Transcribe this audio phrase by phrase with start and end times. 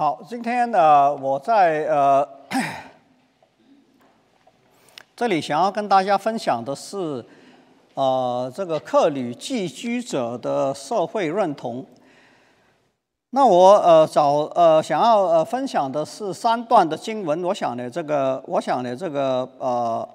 [0.00, 2.24] 好，今天呢，我在呃
[5.16, 7.24] 这里想要跟大家分享的是，
[7.94, 11.84] 呃，这个客旅寄居者的社会认同。
[13.30, 20.08] 那我呃找呃想要呃分享的是三段的经文，我想呢，这个我想呢，这个呃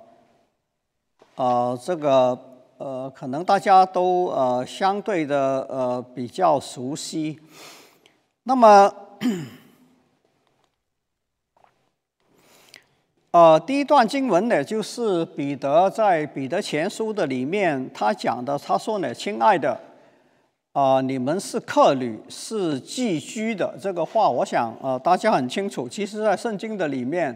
[1.35, 2.39] 呃这个
[2.77, 7.37] 呃可能大家都呃相对的呃比较熟悉。
[8.43, 8.89] 那么。
[13.33, 19.75] 呃，第一段经文呢，就是彼得在彼得前书的里面，他讲的，他说呢，亲爱的，
[20.73, 25.89] 啊，你们是客旅，是寄居的，这个话，我想，呃，大家很清楚。
[25.89, 27.35] 其实，在圣经的里面，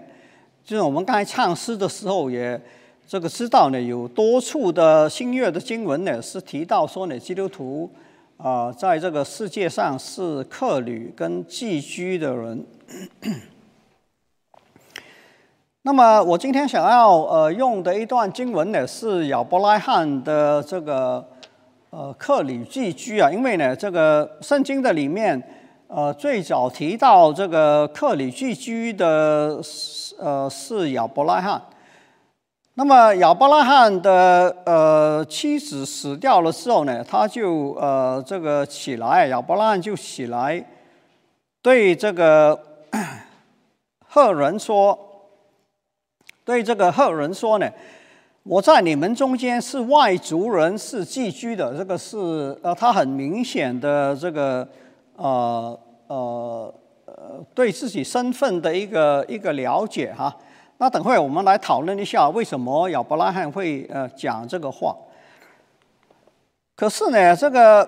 [0.63, 2.61] 就是我们刚才唱诗的时候，也
[3.07, 7.89] 这个知道呢，有多处的新约的经文呢，是提到说呢，基督徒
[8.37, 12.63] 啊，在这个世界上是客旅跟寄居的人。
[15.87, 21.25] 那么我今天想要呃用的一段经文呢，是亚伯拉罕的这个
[21.91, 25.41] 呃克里寄居啊，因为呢这个圣经的里面
[25.87, 29.61] 呃最早提到这个克里寄居的
[30.19, 31.61] 呃是亚伯拉罕。
[32.73, 40.61] 那么亚伯拉罕的呃妻子死掉了之后呢，他就呃这个起来，亚伯拉罕就起来
[41.61, 42.59] 对这个
[44.05, 45.06] 赫人说。
[46.47, 47.69] 对这个赫人说呢，
[48.43, 51.77] 我在你们中间是外族人，是寄居的。
[51.77, 54.65] 这个是呃，他很明显的这个
[55.17, 60.33] 呃呃呃对自己身份的一个一个了解哈。
[60.77, 64.95] 那等会我们来讨论一下，为什么亚伯拉罕会呃讲这个话。
[66.77, 67.85] 可是呢，这个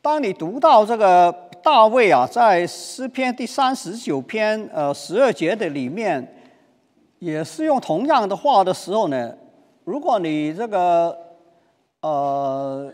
[0.00, 6.36] 当你读到这个大卫啊，在诗篇第三十九篇呃十二节的里面。
[7.18, 9.34] 也是用同样的话的时候呢，
[9.84, 11.16] 如果你这个
[12.00, 12.92] 呃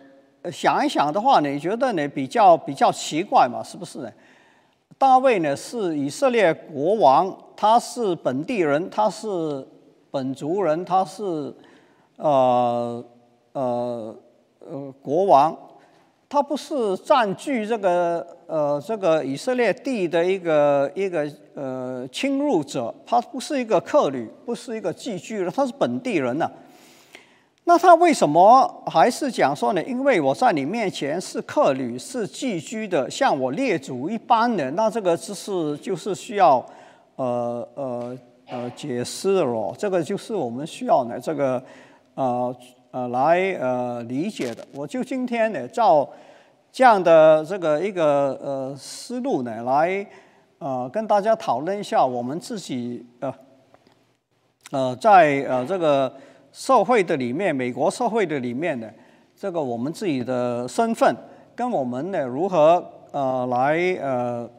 [0.50, 3.62] 想一想的话，你觉得呢比较比较奇怪嘛？
[3.62, 4.10] 是不是呢？
[4.96, 9.66] 大卫呢是以色列国王，他是本地人，他是
[10.10, 11.54] 本族人，他是
[12.16, 13.04] 呃
[13.52, 14.16] 呃
[14.60, 15.56] 呃国王。
[16.34, 26.50] 他不是占据这个呃这个以色列地的一个一个呃侵入者，他不是一个客旅，不是一个寄居人，他是本地人呐。
[27.62, 29.82] 那他为什么还是讲说呢？
[29.84, 34.68] 因为我在你面前是客旅，是寄居的，像我列祖一般的。
[34.72, 36.56] 那这个只是就是需要
[37.14, 38.18] 呃呃
[38.48, 41.62] 呃解释了，这个就是我们需要呢这个
[42.16, 42.52] 呃。
[42.94, 46.08] 呃，来呃理解的，我就今天呢，照
[46.74, 50.04] 这样的这个一个呃思路呢，来
[50.58, 53.32] 呃跟大家讨论一下我们自己呃
[54.72, 56.12] 呃在呃这个
[56.50, 58.90] 社会的里面，美国社会的里面呢，
[59.36, 61.16] 这个我们自己的身份
[61.54, 64.50] 跟我们呢如何呃来呃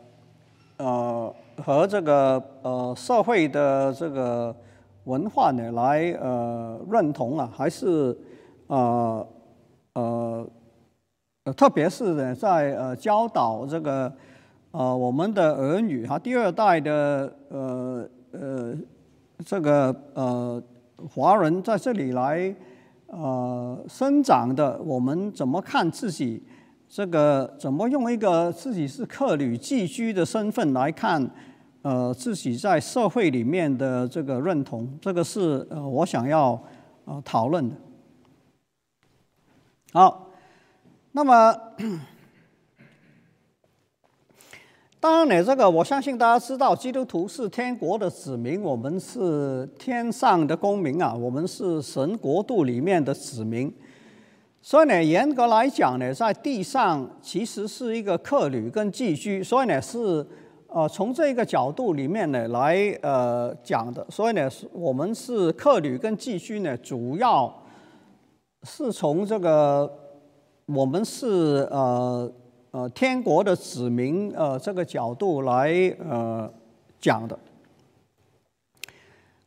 [0.77, 4.55] 呃和这个呃社会的这个。
[5.03, 8.17] 文化呢，来呃认同啊，还是
[8.65, 9.27] 呃
[9.93, 10.47] 呃呃，
[11.53, 14.11] 特别是呢，在呃教导这个
[14.71, 18.75] 呃我们的儿女哈，第二代的呃呃
[19.45, 20.61] 这个呃
[21.09, 22.55] 华人在这里来
[23.07, 26.41] 呃生长的，我们怎么看自己？
[26.87, 31.29] 这个怎么用一个自己是客旅寄居的身份来看？
[31.81, 36.59] 呃，自己在社会里面的这个认同，这个是呃我想要
[37.05, 37.75] 呃讨论的。
[39.93, 40.24] 好，
[41.15, 41.55] 那么
[44.99, 53.73] 当然呢，这个我相信大家知道，基督徒是天国的子民，我们是天上的公民啊，我们是神国度里面的子民。
[54.61, 60.27] 所以呢，严格来讲呢，在地上其实是一个客旅跟寄居，所以呢是。
[60.67, 67.63] 呃，从这个角度里面呢来呃讲的，所以呢，我们是客旅跟寄居呢，主要
[68.63, 69.89] 是从这个
[70.65, 72.31] 我们是呃
[72.71, 75.71] 呃天国的子民呃这个角度来
[76.09, 76.51] 呃
[76.99, 77.37] 讲的。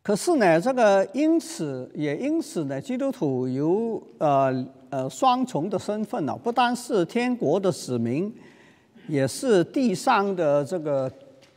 [0.02, 8.32] 可是呢，这个因此也因此呢，基督徒有呃呃双重的身份呢，不单是天国的子民。
[9.08, 11.10] 也是地上的这个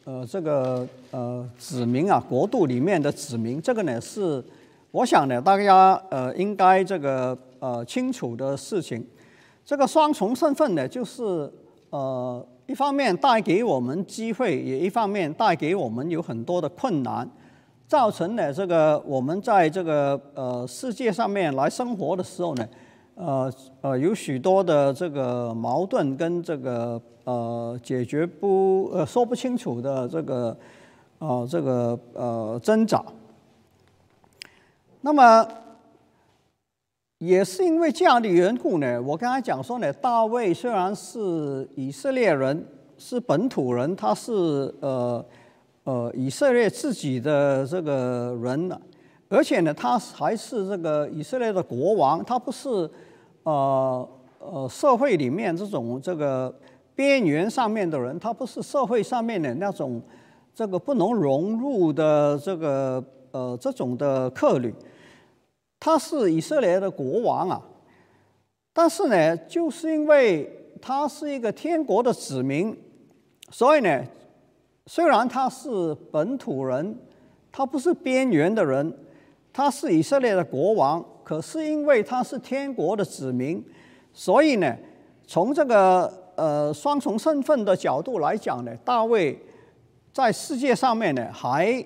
[0.06, 4.42] 呃这个呃子民啊，国度里面的子民，这个呢是
[4.92, 9.06] 我想呢大家呃应该这个呃清楚的事情。
[9.72, 11.50] 这个双重身份呢，就是
[11.92, 17.26] 呃一方面带给我们机会，也一方面带给我们有很多的困难，
[17.88, 22.68] 造成了这个我们在这个呃世界上面来生活的时候呢，
[23.16, 30.58] 呃呃有许多的这个矛盾跟这个呃解决不呃说不清楚的这个
[31.20, 33.02] 呃这个呃挣扎。
[35.00, 35.48] 那么。
[37.22, 42.66] 也是因为这样的缘故呢，我刚才讲说呢，大卫虽然是以色列人，
[42.98, 44.34] 是本土人，他是
[44.80, 45.24] 呃
[45.84, 48.82] 呃以色列自己的这个人呢，
[49.30, 52.90] 而且呢，他还是这个以色列的国王，他不是
[53.44, 54.10] 呃
[54.40, 56.52] 呃社会里面这种这个
[56.96, 60.02] 边缘上面的人，他不是社会上面的那种
[60.56, 64.74] 这个不能融入的这个呃这种的客旅。
[65.84, 67.60] 他是以色列的国王啊，
[68.72, 70.48] 但是呢，就是因为
[70.80, 72.78] 他是一个天国的子民，
[73.50, 74.06] 所以呢，
[74.86, 76.96] 虽然他是本土人，
[77.52, 78.96] 他不是边缘的人，
[79.52, 83.66] 他是以色列的国王，可是因为他是天国的子民，
[84.14, 84.78] 所以呢，
[85.26, 89.36] 从这个呃双重身份的角度来讲呢，大卫
[90.14, 91.84] 在世界上面呢还。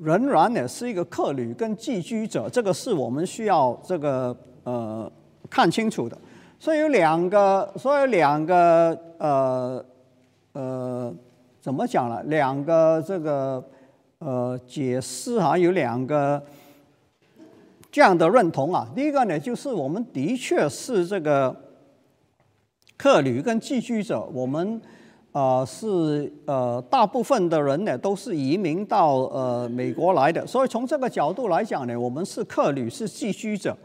[0.00, 5.10] 仍然呢是一个客旅跟寄居者，这个是我们需要这个呃
[5.48, 6.18] 看清楚的。
[6.58, 9.84] 所以有两个，所以两个呃
[10.52, 11.14] 呃
[11.60, 12.22] 怎么讲呢？
[12.24, 13.62] 两个这个
[14.18, 16.42] 呃解释哈，有两个
[17.92, 18.88] 这样的认同啊。
[18.94, 21.54] 第一个呢，就是我们的确是这个
[22.96, 24.80] 客旅跟寄居者，我们。
[25.34, 33.76] 啊，是呃，大部分的人呢都是移民到呃美国来的，所以从这个角度来讲呢，我们是客旅，是寄居者。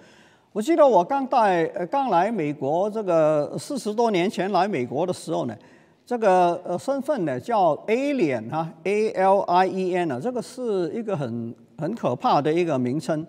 [0.51, 5.57] 我记得我刚带呃刚来美国这个四十多年前来美国的时候呢，
[6.05, 13.25] 这个呃身份呢叫 alien 哈，A L I E N 啊，这个是一个很很可怕的一个名称。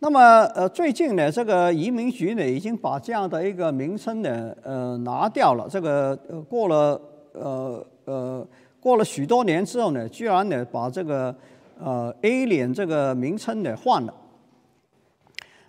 [0.00, 7.00] 那么呃最近呢，这个移民局呢已经把这样的一个名称呢呃拿掉了，这个呃过了。
[7.40, 8.46] 呃呃，
[8.80, 11.34] 过了许多年之后呢，居然呢把这个
[11.78, 14.14] 呃 A 脸这个名称呢换了。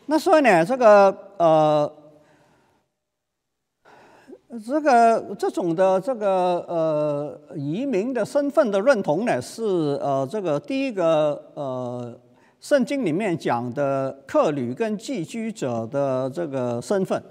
[0.05, 1.93] 那所以呢，这个呃
[4.65, 9.63] 这个这种的这个呃移民的身份的认同呢，是
[10.01, 12.17] 呃这个第一个呃
[12.61, 17.21] 圣经里面讲的客旅跟寄居者的这个身份。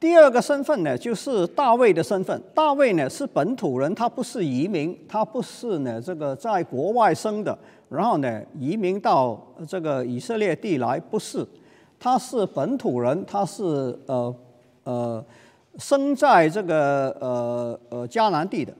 [0.00, 2.40] 第二个身份呢，就是大卫的身份。
[2.54, 7.58] 大卫呢是本土人，他不是移民，他不是呢这个在国外生的，
[7.88, 9.36] 然后呢移民到
[9.66, 11.44] 这个以色列地来，不是，
[11.98, 13.64] 他是本土人，他是
[14.06, 14.32] 呃
[14.84, 15.24] 呃
[15.78, 18.72] 生在这个呃呃迦南地的。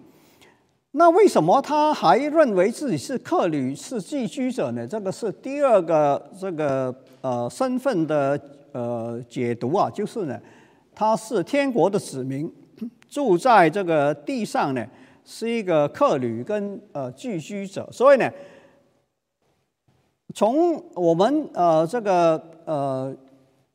[0.92, 4.86] 那为什么他还认为自己是客旅、是寄居者呢？
[4.86, 8.40] 这个是第二个这个呃身份的
[8.70, 10.40] 呃解读啊，就是呢。
[10.98, 12.52] 他是天国的子民，
[13.08, 14.84] 住在这个地上呢，
[15.24, 17.88] 是一个客旅跟呃寄居者。
[17.92, 18.28] 所以呢，
[20.34, 23.16] 从我们呃这个呃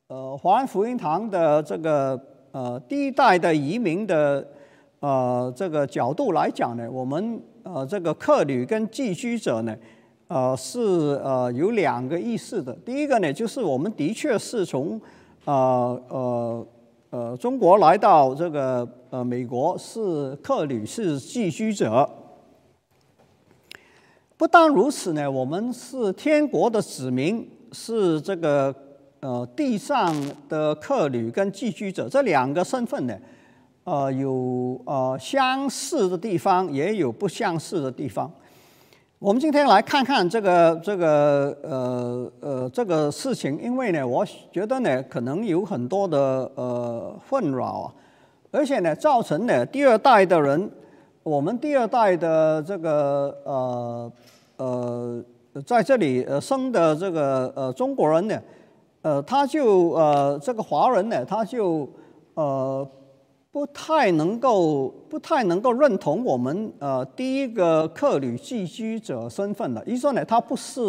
[0.08, 2.20] 呃华安福音堂的这个
[2.52, 4.46] 呃第一代的移民的
[5.00, 9.74] 呃这个角度来讲呢，我们呃这个客旅跟寄居者呢，
[10.28, 10.78] 呃是
[11.24, 12.74] 呃有两个意思的。
[12.84, 15.00] 第一个呢，就是我们的确是从
[15.46, 16.66] 呃呃。
[17.14, 22.10] 呃，中国来到这个呃美国是客旅，是寄居者。
[24.36, 28.74] 不但如此呢，我们是天国的子民，是这个
[29.20, 30.12] 呃地上
[30.48, 33.16] 的客旅跟寄居者这两个身份呢，
[33.84, 38.28] 呃有呃相似的地方，也有不相似的地方。
[39.24, 46.18] 我们今天来看看这个这个呃呃这个事情，因为呢，我觉得呢，可能有很多的
[46.56, 47.94] 呃困扰啊，
[48.50, 50.70] 而且呢，造成呢第二代的人，
[51.22, 54.12] 我们第二代的这个呃
[54.58, 55.24] 呃
[55.64, 58.38] 在这里生的这个呃中国人呢，
[59.00, 61.88] 呃他就呃这个华人呢，他就
[62.34, 62.86] 呃。
[63.54, 70.82] 不太能够不太能够认同我们呃第一个客旅寄居者身份的，意思说呢，他不是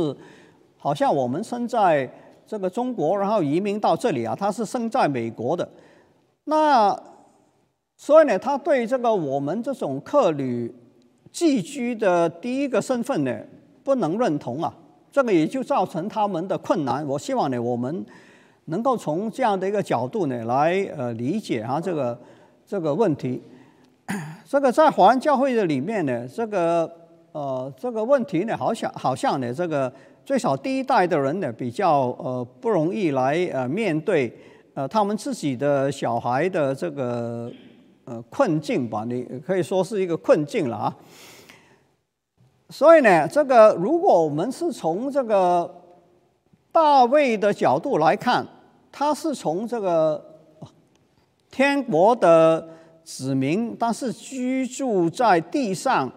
[0.76, 2.12] 好像我们生在
[2.48, 5.70] 这个中国，然后移民到这里啊，他是生在美国的，
[6.46, 7.00] 那
[7.96, 10.74] 所以呢，他对这个我们这种客旅
[11.32, 13.40] 寄居的第一个身份呢，
[13.84, 14.76] 不能认同啊，
[15.12, 17.06] 这个也就造成他们的困难。
[17.06, 18.04] 我希望呢，我们
[18.66, 22.20] 能够从这样的一个角度呢来呃理解啊这个。
[22.68, 23.42] 这个问题，
[24.46, 26.90] 这个在华人教会的里面呢，这个
[27.32, 29.92] 呃这个问题呢，好像好像呢，这个
[30.26, 34.36] 最少第一代的人呢，比较呃不容易来呃面对
[34.74, 37.52] 呃他们自己的小孩的这个
[38.06, 40.96] 呃困境吧，你可以说是一个困境了啊。
[42.70, 45.72] 所以呢，这个如果我们是从这个
[46.72, 48.44] 大卫的角度来看，
[48.92, 50.35] 他是从这个
[51.56, 52.68] 天国的。
[53.08, 56.12] 子民，但是居住在地上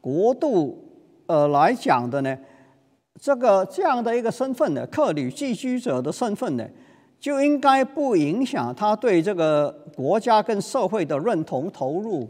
[0.00, 0.76] 国度，
[1.26, 2.36] 呃来讲的呢，
[3.20, 6.68] 这个这样的一个身份呢，客旅寄居者的身份呢，
[7.20, 12.28] 就应该不影响他对这个国家跟社会的认同、投入、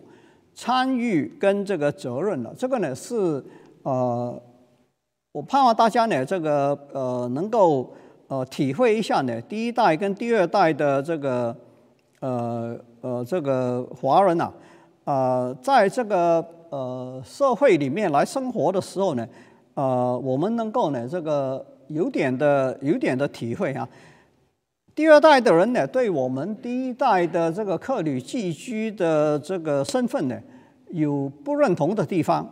[0.55, 2.55] 参与跟这个责任了。
[2.59, 3.43] 这个呢是
[3.83, 4.43] 呃，
[5.33, 7.95] 我盼望大家呢，这个呃能够
[8.29, 11.57] 呃体会一下呢，第一代跟第二代的这个
[12.23, 12.81] 呃。
[13.05, 14.49] 呃，这个华人呐，
[15.03, 19.29] 呃，在这个呃社会里面来生活的时候呢，
[19.75, 23.89] 呃，我们能够呢，这个有点的有点的体会啊。
[24.95, 30.41] 第二代的人呢，对我们第一代的这个客旅寄居的这个身份呢，
[30.91, 32.49] 有不认同的地方。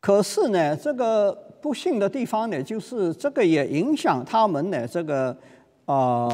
[0.00, 5.36] 可是呢，这个不幸的地方呢，就是这个也影响他们呢，这个
[5.84, 6.28] 啊。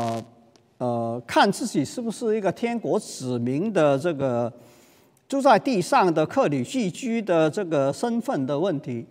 [0.79, 4.53] 呃看自己是不是一个天国子民的这个
[5.29, 9.05] 住在地上的客旅寄居的这个身份的问题，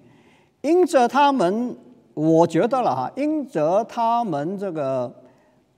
[0.61, 1.75] 因着他们，
[2.13, 5.13] 我觉得了哈，因着他们这个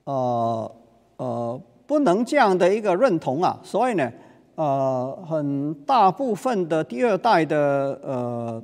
[0.04, 0.72] 呃
[1.16, 4.10] 呃不能这样的一个认同啊，所以呢，
[4.54, 8.62] 呃，很大部分的第二代的呃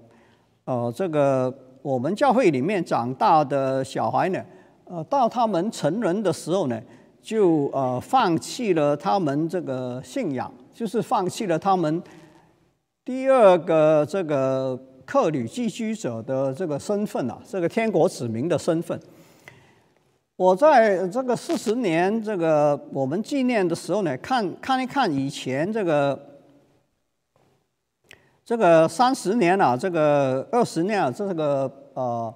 [0.64, 1.52] 呃这个
[1.82, 4.40] 我们教会里面长大的小孩呢，
[4.84, 6.80] 呃，到他们成人的时候呢。
[7.26, 12.00] 就呃放弃了他们这个信仰，就是放弃了他们
[13.04, 18.96] 第二个这个客旅寄居者的这个身份啊，这个天国子民的身份。
[20.36, 26.16] 我在这个四十年这个我们纪念的时候呢，看看一看以前这个
[28.44, 32.32] 这个三十年啊，这个二十年啊，这个呃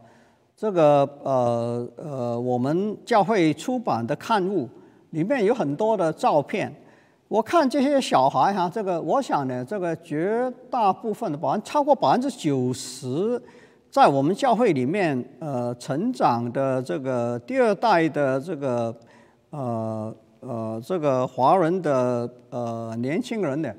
[0.56, 4.68] 这个呃呃我们教会出版的刊物。
[5.10, 6.72] 里面有很多的照片，
[7.26, 13.40] 我看这些小孩哈，这个我想呢，这个绝大部分的百分超过百分之九十，
[13.90, 18.94] 在我们教会里面呃成长的这个第二代的这个
[19.50, 23.72] 呃呃这个华人的呃年轻人呢，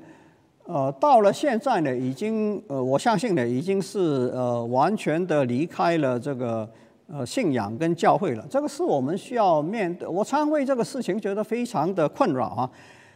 [0.66, 6.68] 呃到了现在呢，已经呃我相信呢，已经是呃完全的离开了这个。
[7.14, 10.08] 呃，信仰跟教会了，这个是我们需要面对。
[10.08, 12.70] 我常为这个事情觉得非常的困扰啊。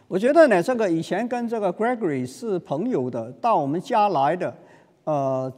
[0.07, 4.55] 我觉得呢，这个以前跟这个 Gregory 是朋友的，到我们家来的，
[5.05, 5.51] 呃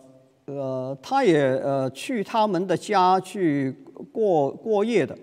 [0.47, 3.75] 呃，他也呃去他们的家去
[4.13, 5.19] 过过夜的。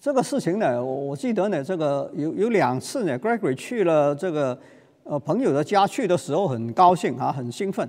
[0.00, 4.58] 这个事情呢，我记得呢，这个有有两次呢，Gregory 去了这个
[5.04, 7.88] 呃朋友的家去的时候，很高兴啊，很兴奋。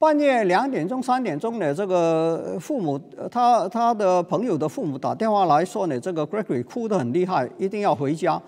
[0.00, 2.96] 半夜两点钟、三点钟呢，这个父母，
[3.28, 8.40] 他他的朋友的父母打电话来说呢，这个 Gregory 哭得很厉害，一定要回家。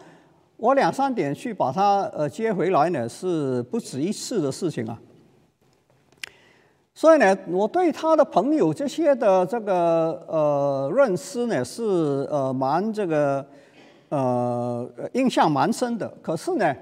[0.57, 4.97] 我两三点去把他呃接回来呢，是不止一次的事情啊。
[6.95, 11.83] 所以呢，我对他的朋友这些的这个呃认识呢，是
[12.30, 13.45] 呃蛮这个
[14.11, 16.09] 呃印象蛮深的。
[16.23, 16.73] 可是呢。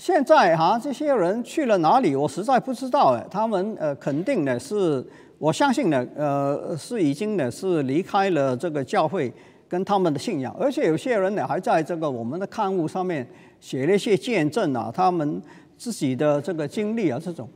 [0.00, 2.16] 现在哈，这些人去了哪里？
[2.16, 3.26] 我实在不知道哎。
[3.30, 5.04] 他们呃，肯定呢是，
[5.36, 9.30] 我相信呢，呃，是已经呢是离开了这个教会
[9.68, 13.28] 跟他们的信仰，而且有些人呢还在这个我们的刊物上面
[13.60, 15.42] 写了一些见证啊，他们
[15.76, 17.46] 自己的这个经历啊这种。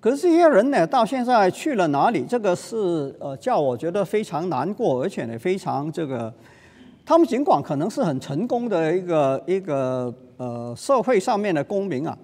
[0.00, 2.24] 可是这些人呢，到现在去了哪里？
[2.28, 6.34] 这个是呃，叫我觉得非常难过，而且呢非常这个，
[7.06, 10.12] 他们尽管可能是很成功的一个一个。
[10.38, 12.14] 呃，社会上面的公民啊，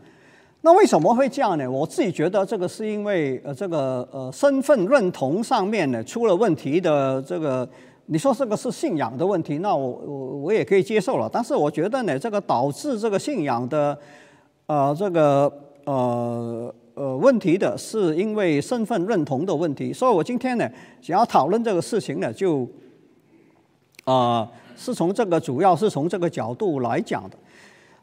[0.60, 1.66] 那为什么会这样呢？
[1.66, 7.66] 我自己觉得这个是因为呃，这个呃身份认同上面呢出了问题的这个，
[8.04, 11.26] 你说这个是信仰的问题，那我我我也可以接受了。
[11.32, 13.98] 但是我觉得呢，这个导致这个信仰的
[14.66, 15.50] 呃这个
[15.86, 20.68] 呃呃问题的是因为身份认同的问题，所以我今天呢
[21.00, 22.68] 想要讨论这个事情呢，就
[24.04, 27.36] 啊是从这个主要是从这个角度来讲的。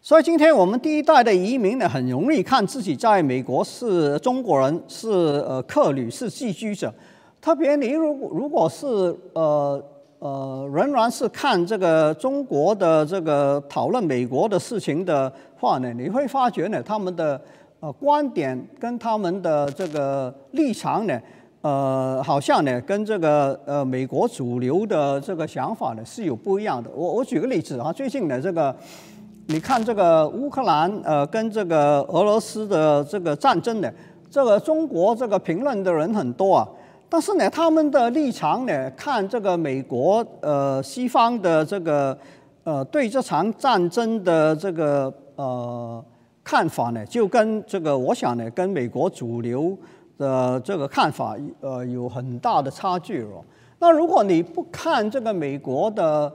[0.01, 6.93] 所以今天我们第一代的移民呢，很容易看自己在美国是中国人，是呃客旅，是寄居者。
[7.41, 8.87] 特别你如果如果是
[9.33, 9.83] 呃
[10.19, 17.39] 呃仍然是看这个中国的这个讨论美国的事情的话呢，你会发觉呢，他们的
[17.81, 21.19] 呃观点跟他们的这个立场呢，
[21.61, 26.89] 呃，好像呢跟这个呃美国主流的这个想法呢是有不一样的。
[26.95, 28.75] 我我举个例子啊，最近呢这个。
[29.51, 33.91] 你看这个乌克兰呃跟这个俄罗斯的这个战争呢，
[34.29, 36.69] 这个中国这个评论的人很多啊，
[37.09, 42.15] 但是呢他们的立场呢看这个美国呃西方的这个
[42.63, 46.05] 呃对这场战争的这个呃
[46.43, 49.75] 看法呢，就跟这个我想呢跟美国主流
[50.19, 53.43] 的这个看法呃有很大的差距哦。
[53.79, 56.31] 那如果你不看这个美国的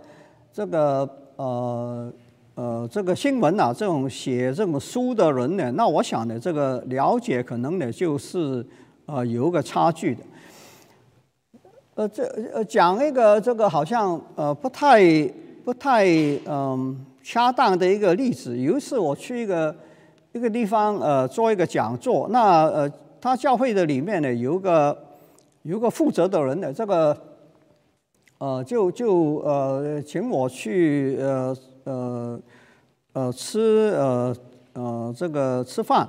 [0.52, 2.12] 这个呃。
[2.56, 8.64] 呃，这个新闻啊，这种写这种书的人呢，那我想呢，这个了解可能呢，就是
[9.06, 10.22] 呃有个差距的。
[11.96, 12.22] 呃，这
[12.52, 15.02] 呃讲一个这个好像呃不太
[15.64, 16.06] 不太
[16.46, 18.56] 嗯恰当的一个例子。
[18.56, 19.74] 有一次我去一个
[20.30, 22.88] 一个地方呃做一个讲座，那呃
[23.24, 24.94] 他教会的里面呢有个
[25.62, 27.16] 有个负责的人呢，这个
[28.36, 31.56] 呃就就呃请我去呃。
[31.86, 32.40] 呃，
[33.12, 34.34] 呃，吃呃
[34.72, 36.08] 呃这个吃饭，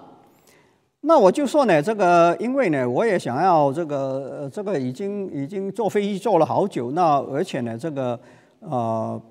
[1.01, 3.97] 那我就说呢，这个因为呢，我也想要这个
[4.39, 8.17] 呃这个已经已经坐飞机坐了好久，那而且呢，这个
[8.61, 9.21] 呃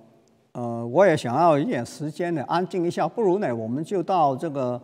[0.52, 4.78] 呃我也想要一点时间呢，安静一下，不如呢，我们就到这个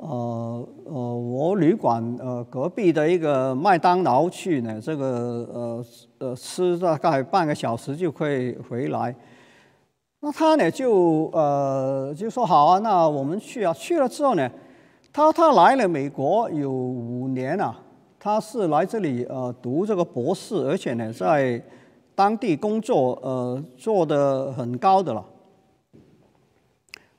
[0.00, 5.84] 呃呃我旅馆呃隔壁的一个麦当劳去呢，这个呃
[6.18, 9.14] 呃吃大概半个小时就可以回来。
[10.20, 13.72] 那他呢就呃就说好啊，那我们去啊。
[13.72, 14.50] 去了之后呢，
[15.12, 17.76] 他他来了美国有五年了，
[18.18, 21.62] 他是来这里呃读这个博士，而且呢在
[22.14, 25.24] 当地工作呃做的很高的了。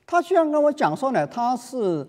[0.06, 2.06] 他居然跟我讲说呢，他是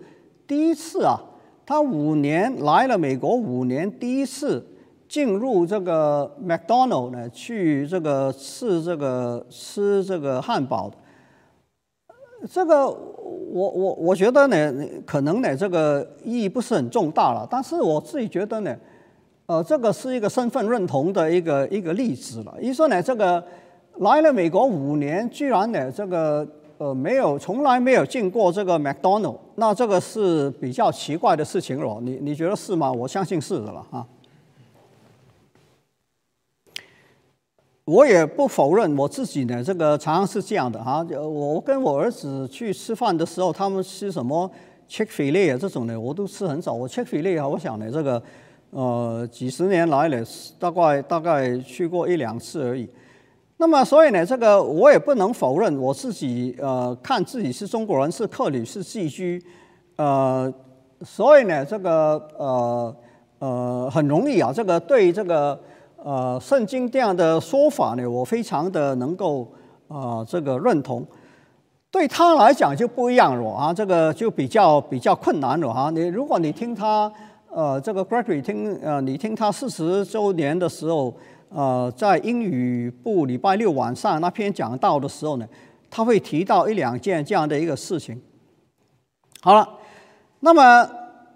[0.51, 1.17] 第一次啊，
[1.65, 4.67] 他五年来了美国五年第一次。
[5.07, 10.89] 进入这个麦当劳呢，去这个吃这个吃这个汉堡，
[12.49, 14.73] 这个我我我觉得呢，
[15.05, 17.45] 可能呢这个意义不是很重大了。
[17.49, 18.73] 但是我自己觉得呢，
[19.47, 22.55] 呃，这个是一个身份认同的一个一个例子了。
[22.61, 23.43] 一说呢，这个
[23.97, 26.47] 来了美国五年，居然呢这个
[26.81, 31.99] 呃没有从来没有进过这个麦当劳，那这个是比较奇怪的事情了。
[32.01, 32.91] 你你觉得是吗？
[32.91, 34.07] 我相信是的了啊。
[37.85, 41.05] 我也不否认我自己呢，这个常常是这样的哈。
[41.19, 44.49] 我跟我儿子去吃饭的时候，他们吃什么
[44.89, 46.73] Chick Fil A 啊这种呢，我都吃很少。
[46.73, 48.23] 我 Chick Fil A 啊，我想呢，这个
[48.71, 50.23] 呃几十年来呢，
[50.57, 52.89] 大概大概去过一两次而已。
[53.61, 59.39] 那么所以呢，这个我也不能否认我自己呃看自己是中国人，是客旅，是寄居，
[59.97, 60.51] 呃，
[61.03, 62.95] 所以呢，这个呃
[63.37, 65.57] 呃很容易啊，这个对这个。
[66.03, 69.47] 呃，圣经这样的说法呢，我非常的能够
[69.87, 71.05] 呃这个认同。
[71.91, 75.91] 对他来讲就不一样了啊，这个就比较比较困难了哈。
[75.91, 77.13] 你如果你听他
[77.51, 81.13] 呃这个 Gregory 听呃你听他四十周年的时候，
[81.53, 85.47] 呃在英语部礼拜六晚上那篇讲道的时候呢，
[85.89, 88.21] 他会提到一两件这样的一个事情。
[89.41, 89.67] 好了，
[90.39, 90.89] 那么。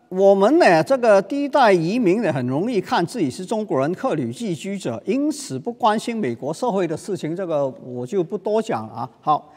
[0.10, 7.36] 我们呢，这个第一代移民呢，很容易看自己是中国人、客旅寄居者，因此不关心美国社会的事情。
[7.36, 9.10] 这个我就不多讲了啊。
[9.19, 9.51] 好，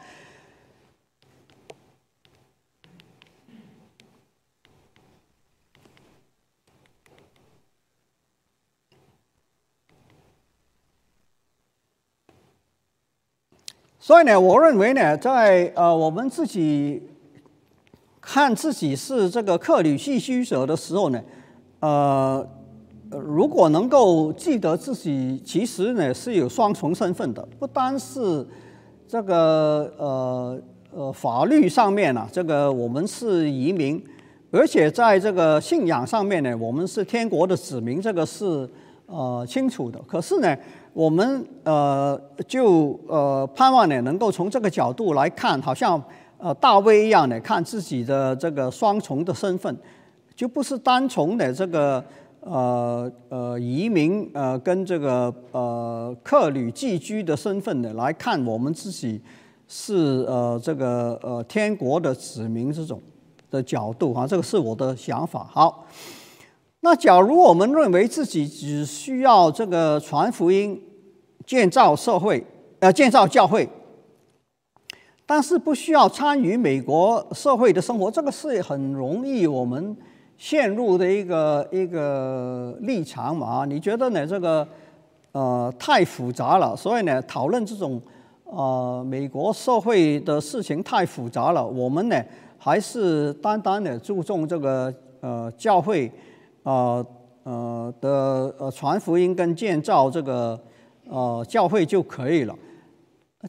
[14.09, 17.03] 所以呢，我认为呢，在呃我们自己。
[18.19, 21.21] 看自己是这个客旅寄居者的时候呢，
[21.79, 22.47] 呃，
[23.09, 28.45] 如果能够记得自己其实呢是有双重身份的，不单是
[29.07, 30.59] 这个呃
[30.91, 34.03] 呃法律上面啊，这个我们是移民，
[34.51, 38.69] 而且在这个信仰上面呢，我们是天国的子民，这个是
[39.05, 39.99] 呃清楚的。
[40.05, 40.55] 可是呢，
[40.93, 46.01] 我们呃就呃盼望呢能够从这个角度来看，好像。
[46.41, 49.77] 呃，大卫一样的看自己的这个双重的身份，
[50.33, 52.01] 就不是单从的这个
[52.39, 59.21] 呃呃移民呃跟这个呃客旅寄居的身份的来看我们自己
[59.67, 63.01] 是呃这个呃天国的子民这种
[63.51, 65.45] 的角度啊，这个是我的想法。
[65.51, 65.85] 好，
[66.81, 70.81] 那假如我们认为自己只需要这个传福音、
[71.45, 72.43] 建造社会
[72.79, 73.67] 呃建造教会。
[75.25, 79.95] 但是不需要参与美国社会的生活，这个是很容易我们
[80.39, 83.63] 陷入的一个一个立场嘛？
[83.63, 84.25] 你觉得呢？
[84.25, 84.67] 这个
[85.31, 88.01] 呃太复杂了，所以呢，讨论这种
[88.45, 91.63] 呃美国社会的事情太复杂了。
[91.63, 92.19] 我们呢，
[92.57, 96.11] 还是单单的注重这个呃教会
[96.69, 97.05] 呃
[97.43, 100.59] 呃的呃传福音跟建造这个
[101.09, 102.55] 呃教会就可以了。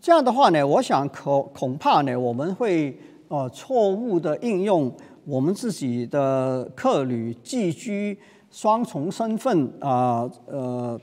[0.01, 4.91] 这样的话呢，我想可恐怕呢，我们会呃错误的应用
[5.25, 8.19] 我们自己的客旅寄居
[8.51, 10.99] 双重身份啊呃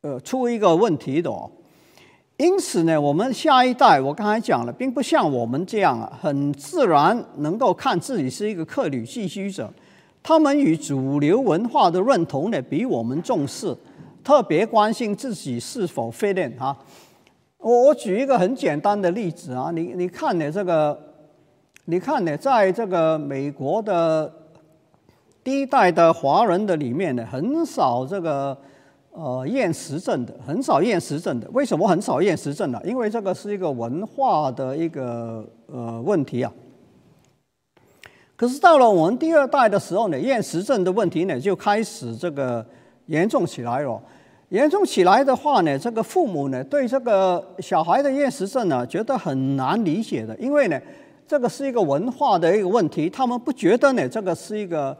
[0.00, 1.50] 呃出一个问题的哦。
[2.38, 9.70] 因此呢，我们下一代我刚才讲了，并不像我们这样啊，很自然能够看自己是一个客旅寄居者。
[10.22, 13.76] 他们与主流文化的认同呢，比我们重视，
[14.22, 16.76] 特别关心自己是否 fit in 哈。
[17.58, 20.98] 我我举一个很简单的例子啊，你你看呢这个，
[21.86, 24.32] 你看呢在这个美国的
[25.42, 28.56] 第一代的华人的里面呢，很少这个
[29.10, 31.50] 呃厌食症的，很少厌食症的。
[31.52, 32.80] 为什么很少厌食症呢？
[32.84, 36.52] 因为这个是一个文化的一个呃问题啊。
[38.36, 42.64] 可是到了我们第二代的时候呢，厌食症的问题呢就开始这个
[43.06, 44.00] 严重起来了。
[44.48, 50.78] 严重起来的话呢，这个父母呢对这个小孩的厌食症呢觉得很难理解的，因为呢
[51.26, 54.94] 这个是一个文化的一个问题，他们不觉得呢这个是一个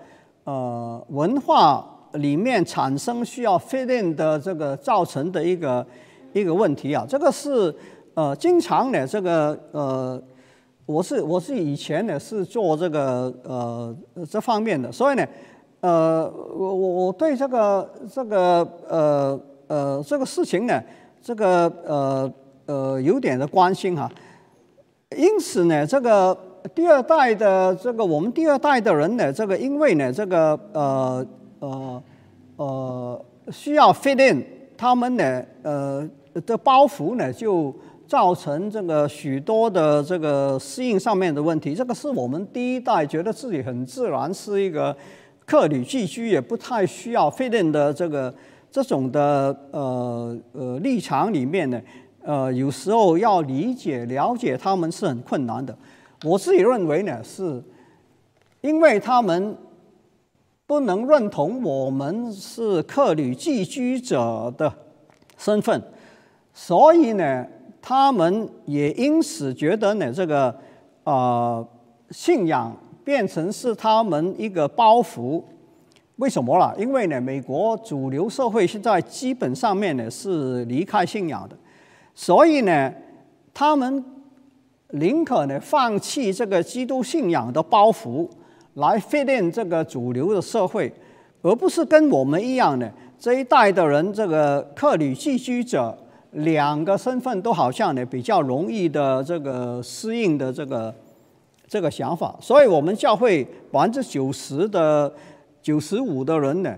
[0.44, 5.86] 呃文化里面产生需要 fit in 的这个造成的一个
[6.32, 7.74] 一个问题啊，这个是
[8.14, 10.22] 呃经常呢这个呃
[10.86, 13.96] 我是我是以前呢是做这个呃
[14.28, 15.26] 这方面的，所以呢。
[15.84, 20.80] 呃，我我我对这个这个呃呃这个事情呢，
[21.20, 22.32] 这个呃
[22.66, 24.08] 呃有点的关心哈。
[25.16, 26.38] 因此呢，这个
[26.72, 31.26] 第二代的这个我们第二代的人呢，这个因为呢这个呃
[31.58, 32.02] 呃
[32.54, 34.40] 呃需要 fit in，
[34.78, 36.08] 他们呢呃
[36.46, 37.74] 的包袱呢就
[38.12, 41.74] 造成这个许多的这个适应上面的问题。
[41.74, 44.94] 这个是我们第一代觉得自己很自然是一个。
[45.44, 48.32] 客旅寄居也不太需要费电的这个
[48.70, 51.82] 这种的呃呃立场里面呢，
[52.22, 55.76] 呃有时候要理解了解他们是很困难的。
[56.24, 57.60] 我自己认为呢，是
[58.60, 59.56] 因为他们
[60.64, 64.72] 不能认同我们是客旅寄居者的
[65.36, 65.82] 身份，
[66.54, 67.44] 所以呢，
[67.82, 70.56] 他们也因此觉得呢，这个
[71.04, 71.62] 啊
[72.10, 72.74] 信仰。
[73.04, 75.42] 变成是他们一个包袱，
[76.18, 76.72] 为什么啦？
[76.78, 81.56] 因为呢，美国主流社会现在基本上面呢是离开信仰的，
[82.14, 82.92] 所以呢，
[83.52, 84.04] 他们
[84.90, 88.28] 宁可呢放弃这个基督信仰的包袱，
[88.74, 90.94] 来 fit in 这个主流的社会，
[91.42, 95.98] 而不是跟我们一样呢这一代的人这个客旅寄居者
[96.32, 100.94] 两个身份都好像呢比较容易的这个适应的这个。
[101.68, 105.10] 这个想法，所以我们教会百分之九十的
[105.62, 106.76] 九十五的人呢，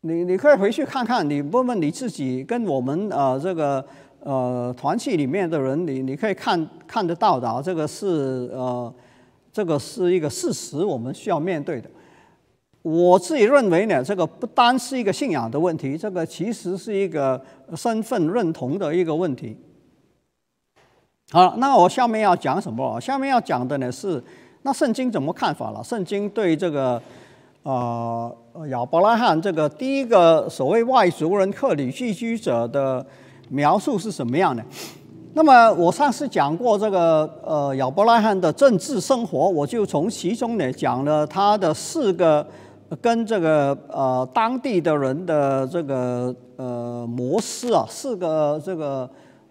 [0.00, 3.84] 你你可以回去看看，你问问你自己，跟我们呃这个
[4.24, 8.92] 呃团契里面的人，你你可以看看得到的，这个是呃
[9.52, 11.88] 这个是一个事实，我们需要面对的。
[12.82, 17.40] 我自己认为呢，这个不单是一个信仰的问题，这个其实是一个
[17.74, 19.56] 身份认同的一个问题。
[21.30, 22.98] 好，那我下面要讲什么？
[23.00, 24.22] 下面要讲的呢是，
[24.62, 25.84] 那圣经怎么看法了？
[25.84, 27.02] 圣经对这个，
[27.64, 28.34] 呃，
[28.70, 33.04] 亚伯拉罕这个第一个所谓外族人克里寄居者的
[33.50, 34.64] 描述是什么样的？
[35.34, 42.46] 那么我上次讲过这个，呃，亚伯拉罕的政治生活，我就从其中呢讲了他的四个
[43.00, 49.10] 跟这个呃当地的人的这个呃模式啊，四个这个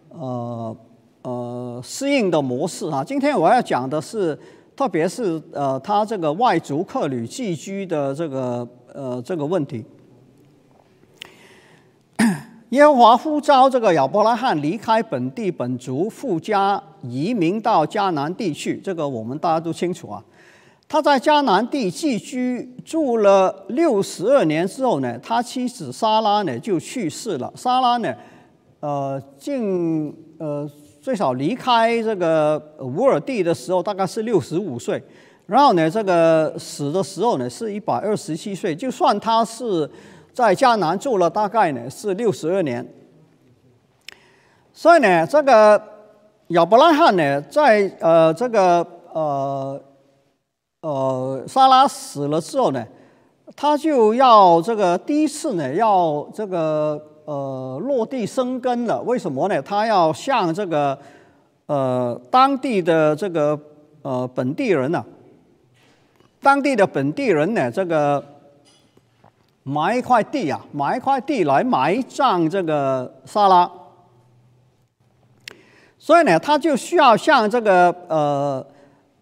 [0.10, 0.76] 呃。
[1.24, 4.38] 呃，适应的模式啊，今天我要讲的是，
[4.78, 9.84] 特别是呃，他这个外族客旅寄居的这个呃这个问题。
[12.70, 20.24] 耶和华呼召这个亚伯拉罕离开本地本族，富家移民到迦南地区，这个我们大家都清楚啊。
[20.88, 27.52] 他在迦南地寄居住了六十二年之后呢，他妻子莎拉呢就去世了。
[27.56, 28.14] 莎拉呢，
[28.80, 30.70] 呃，近呃。
[31.00, 35.02] 最少离开这个乌尔地的时候，大概是六十五岁，
[35.46, 38.76] 然后呢，这个死的时候呢，是一百二十七岁。
[38.76, 39.90] 就算他是
[40.34, 42.86] 在迦南住了大概呢是六十二年，
[44.74, 45.82] 所以呢，这个
[46.48, 49.82] 亚伯拉罕呢，在呃这个呃
[50.88, 52.82] 呃，沙拉死了之后呢，
[53.58, 59.02] 他就要这个第一次呢，要这个呃落地生根了。
[59.02, 59.62] 为什么呢？
[59.62, 60.98] 他要向这个
[61.66, 63.60] 呃当地的这个
[64.02, 65.04] 呃本地人呢，
[66.42, 68.24] 当地的本地人呢，这个
[69.64, 73.70] 买一块地啊，买一块地来埋葬这个沙拉。
[76.00, 78.66] 所以呢，他就需要向这个呃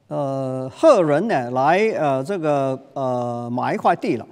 [0.08, 4.28] 呃赫人呢来呃这个呃买一块地了。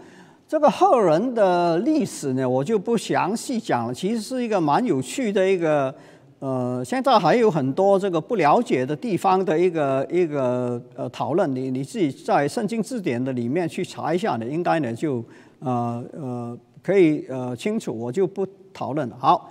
[0.48, 3.94] 这个赫人的历史呢，我就不详细讲了。
[3.94, 5.94] 其实是一个蛮有趣的一个
[6.38, 11.56] 呃，现在还有很多这个不了解的地方的一个一个呃讨论。
[11.56, 15.24] 你你自己在圣经字典的里面去查一下呢，应该呢就
[15.60, 17.92] 呃呃可以呃清楚。
[17.98, 19.16] 我就不讨论了。
[19.20, 19.50] 好。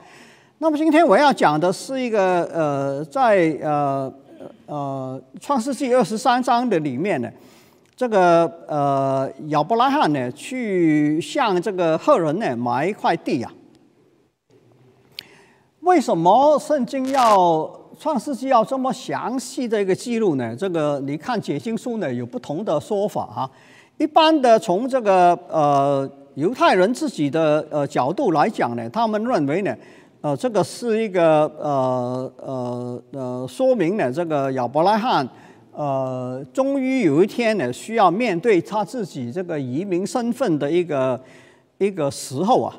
[0.59, 4.13] 那么今天我要讲的是一个呃，在呃
[4.73, 7.31] 呃创世纪二十三章的里面呢，
[7.95, 13.53] 这个呃亚伯拉罕呢去向这个赫人呢买一块地啊。
[15.81, 20.57] 为什么圣经要创世纪要这么详细的一个记录呢？
[20.57, 23.51] 这个你看解经书呢有不同的说法啊。
[23.99, 29.77] 一般的从这个呃犹太人自己的呃角度来讲呢，他们认为呢。
[30.23, 35.29] 呃，这个是一个呃呃呃，说明呢，这个亚伯拉罕
[35.73, 41.21] 呃，终于有一天呢，需要面对他自己这个移民身份的一个
[41.79, 42.73] 一个时候啊，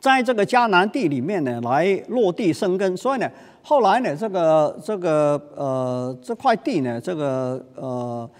[0.00, 2.96] 在这个迦南地里面呢，来落地生根。
[2.96, 3.30] 所以呢，
[3.62, 8.30] 后来呢，这个这个呃这块地呢，这个呃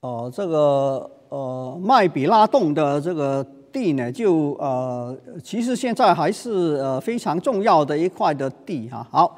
[0.00, 3.46] 呃这个呃麦比拉洞的这个。
[3.76, 9.06] 地呢，就呃，其实现在还是呃非常重要的一块的地哈。
[9.10, 9.36] 好，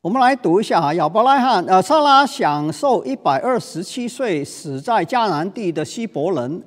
[0.00, 0.92] 我们来读一下哈。
[0.94, 6.60] 亚伯拉罕呃，萨拉享受一百二十七岁，死在迦南地的希伯伦。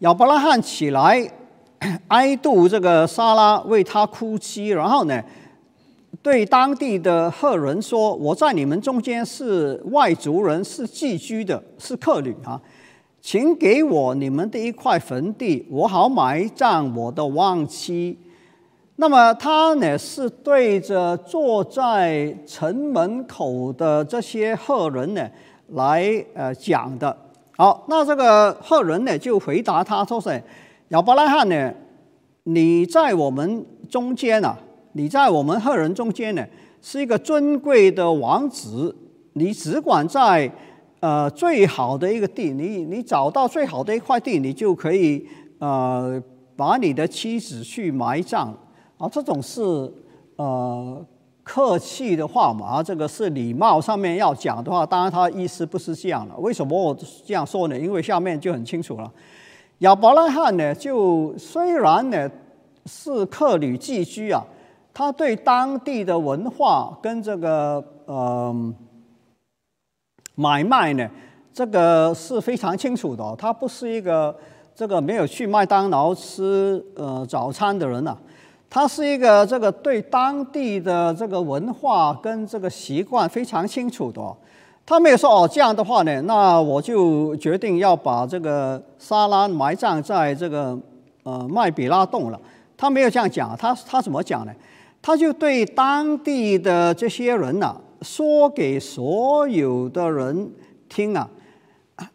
[0.00, 1.26] 亚伯拉罕起来
[2.08, 5.22] 哀悼这个萨拉，为他哭泣，然后呢，
[6.20, 12.60] 对当地的赫人说：“我在你们中间是外族人，是寄居的，是客旅啊。”
[13.22, 18.18] 请给我你们的一块坟地，我好埋葬我的亡妻。
[18.96, 25.24] 那么他呢是对着坐在城门口的这些赫人呢
[25.68, 26.02] 来
[26.34, 27.16] 呃讲的。
[27.56, 30.42] 好，那这个赫人呢就回答他说：“是
[30.88, 31.72] 亚伯拉罕呢，
[32.42, 34.58] 你在我们中间啊，
[34.94, 36.44] 你在我们赫人中间呢
[36.80, 38.96] 是一个尊贵的王子，
[39.34, 40.50] 你只管在。”
[41.02, 45.26] 呃，最好的一个地，你你找到最好的一块地，你就可以
[45.58, 46.22] 呃
[46.54, 48.56] 把你的妻子去埋葬
[48.98, 49.08] 啊。
[49.08, 49.60] 这种是
[50.36, 51.04] 呃
[51.42, 54.86] 客气的话嘛，啊，这个是礼貌上面要讲的话。
[54.86, 56.36] 当然，他意思不是这样的。
[56.36, 57.76] 为什么我这样说呢？
[57.76, 59.12] 因为下面就很清楚了。
[59.78, 62.30] 亚伯拉罕呢，就虽然呢
[62.86, 64.46] 是客旅寄居啊，
[64.94, 68.74] 他对当地的文化跟这个呃。
[70.34, 71.08] 买卖呢，
[71.52, 73.34] 这个是非常清楚的。
[73.36, 74.34] 他不是一个
[74.74, 78.16] 这个没有去麦当劳吃呃早餐的人呐，
[78.70, 84.20] 他是一个这个对当地的这个文化跟这个习惯非常清楚的。
[84.86, 90.76] 他没有说哦这样的话呢，那我就决定要把这个沙拉埋葬在这个
[91.22, 92.40] 呃麦比拉洞了。
[92.76, 94.52] 他没有这样讲，他他怎么讲呢？
[95.00, 97.76] 他就对当地的这些人呐。
[98.02, 100.52] 说给所有的人
[100.88, 101.30] 听啊！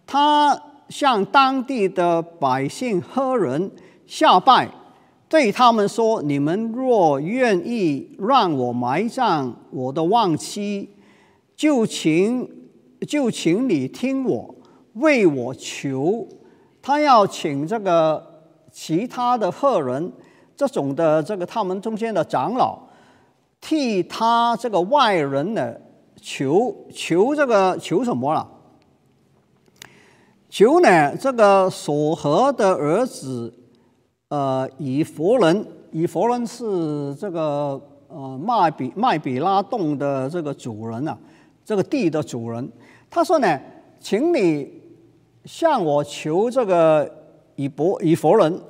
[0.06, 3.71] 他向当地的百姓喝人
[4.06, 4.69] 下拜，
[5.30, 10.89] 对他们说：“你们若愿意让我埋葬我的亡妻，
[11.56, 12.50] 就请
[13.08, 14.56] 就请你听我
[14.93, 16.28] 为我求。”
[16.82, 20.12] 他要请这个其他的赫人，
[20.56, 22.87] 这种的这个他们中间的长老。
[23.67, 25.75] 替他这个外人呢
[26.21, 28.49] 求求这个求什么了？
[30.47, 33.53] 求呢这个所合的儿子，
[34.30, 41.17] 呃，以佛人，以佛人是这个呃麦比麦比拉洞的这个主人啊，
[41.65, 42.71] 这个地的主人。
[43.10, 43.60] 他说呢，
[43.99, 44.82] 请你
[45.43, 47.12] 向我求这个
[47.58, 48.62] 以伯以佛人。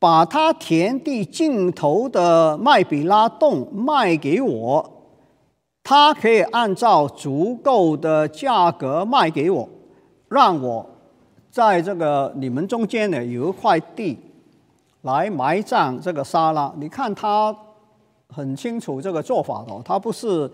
[0.00, 4.90] 把他田地尽头的麦比拉洞卖给我，
[5.84, 9.68] 他可以按照足够的价格卖给我，
[10.28, 10.84] 让我
[11.50, 14.18] 在这个你们中间呢有一块地
[15.02, 16.72] 来埋葬这个沙拉。
[16.78, 17.54] 你看他
[18.28, 20.50] 很清楚这个做法的，他不是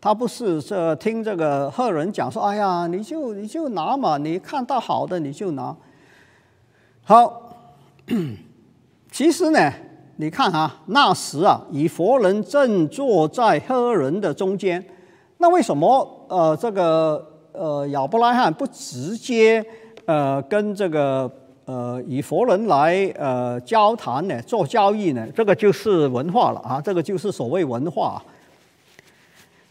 [0.00, 5.76] 他不是这听这个赫人讲说，哎呀，你就你就拿嘛，你看到好的你就拿。
[7.02, 7.42] 好，
[9.10, 9.72] 其实呢，
[10.16, 14.82] 你看哈，那时啊，以佛人正坐在赫人的中间，
[15.38, 19.64] 那为什么呃这个呃亚伯拉罕不直接
[20.04, 21.30] 呃跟这个
[21.64, 25.26] 呃以佛人来呃交谈呢，做交易呢？
[25.34, 28.22] 这个就是文化了啊，这个就是所谓文化。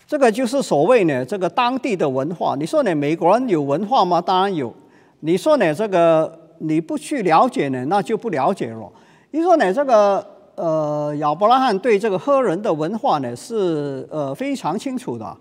[0.06, 2.56] 这个就是所谓呢，这个当地的文化。
[2.58, 4.19] 你说呢，美国人有文化吗？
[4.19, 4.73] 当然有。
[5.19, 8.91] 你说呢，这个你不去了解呢，那就不了解了。
[9.32, 15.38] 你说呢，这个呃，亚伯拉罕对这个赫人的文化呢是呃非常清楚的。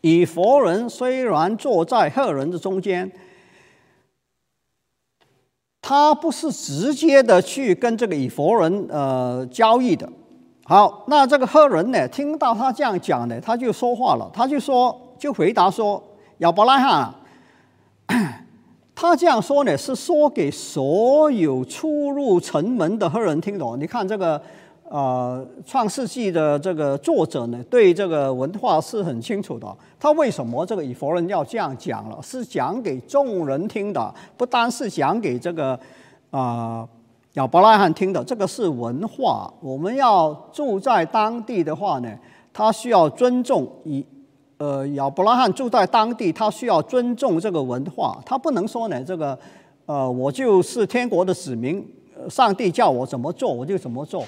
[0.00, 3.10] 以佛人虽然坐在赫人的中间，
[5.80, 10.08] 他不是直接的去跟这个以佛人呃交易的。
[10.64, 16.02] 好，那这个赫人呢，听到他这样讲呢，他就说话了，他就说，就回答说，
[16.38, 17.14] 亚伯拉罕，
[18.98, 23.78] 他这样说呢，是说给所有出入城门的赫人听懂。
[23.78, 24.40] 你看这个，
[24.88, 29.76] 呃，创世纪的这个作者呢，对这个文化是很清楚的。
[30.00, 32.18] 他为什么这个以佛人要这样讲了？
[32.22, 35.78] 是讲给众人听的，不单是讲给这个，
[36.30, 36.88] 啊。
[37.34, 42.08] 亚伯拉罕听的这个是文化，我们要住在当地的话呢，
[42.50, 44.02] 他需要尊重以，
[44.58, 49.38] 呃，亚伯拉罕住在当地，他需要尊重这个文化，他不能说呢，这个，
[49.84, 51.86] 呃，我就是天国的子民，
[52.30, 54.24] 上帝叫我怎么做我就怎么做。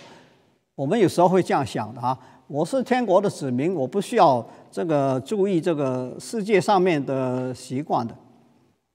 [0.74, 8.14] 我们有时候会这样想的哈，我是天国的子民，我不需要这个注意这个世界上面的习惯的。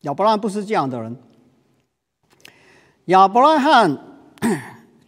[0.01, 1.17] 亚伯拉罕不是这样的人。
[3.05, 3.97] 亚伯拉罕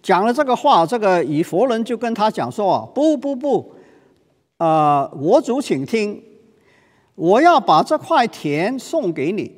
[0.01, 3.74] 讲了这个话，这个以佛人就跟他讲说：“不不不，
[4.58, 6.24] 呃，我主请听，
[7.15, 9.52] 我要把这块田送给你，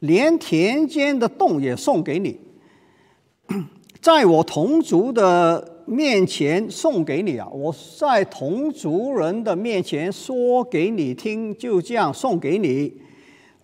[0.00, 2.40] 连田间的洞也送给你，
[4.00, 7.46] 在我同族的面前送给你啊！
[7.52, 13.00] 我在同族人的面前说给你听，就这样送给你。”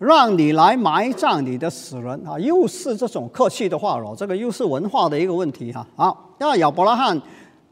[0.01, 2.39] 让你来埋葬你的死人啊！
[2.39, 5.85] 又是这种客气的话了，这个又是文化的一个问题哈。
[5.95, 7.21] 好，那亚伯拉罕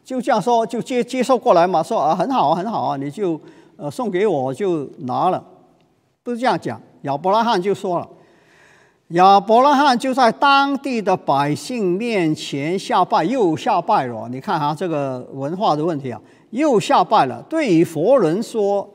[0.10, 3.40] 就这样说，就接接受过来嘛，说啊很好啊很好啊，你就
[3.78, 5.44] 呃送给我就拿了，
[6.24, 6.82] 不是这样讲。
[7.04, 8.10] 亚伯拉罕就说了，
[9.10, 14.28] 亚伯拉罕就在当地的百姓面前下拜，又下拜了。
[14.30, 16.20] 你看哈，这个文化的问题啊，
[16.50, 17.46] 又下拜了。
[17.48, 18.90] 对于佛人说。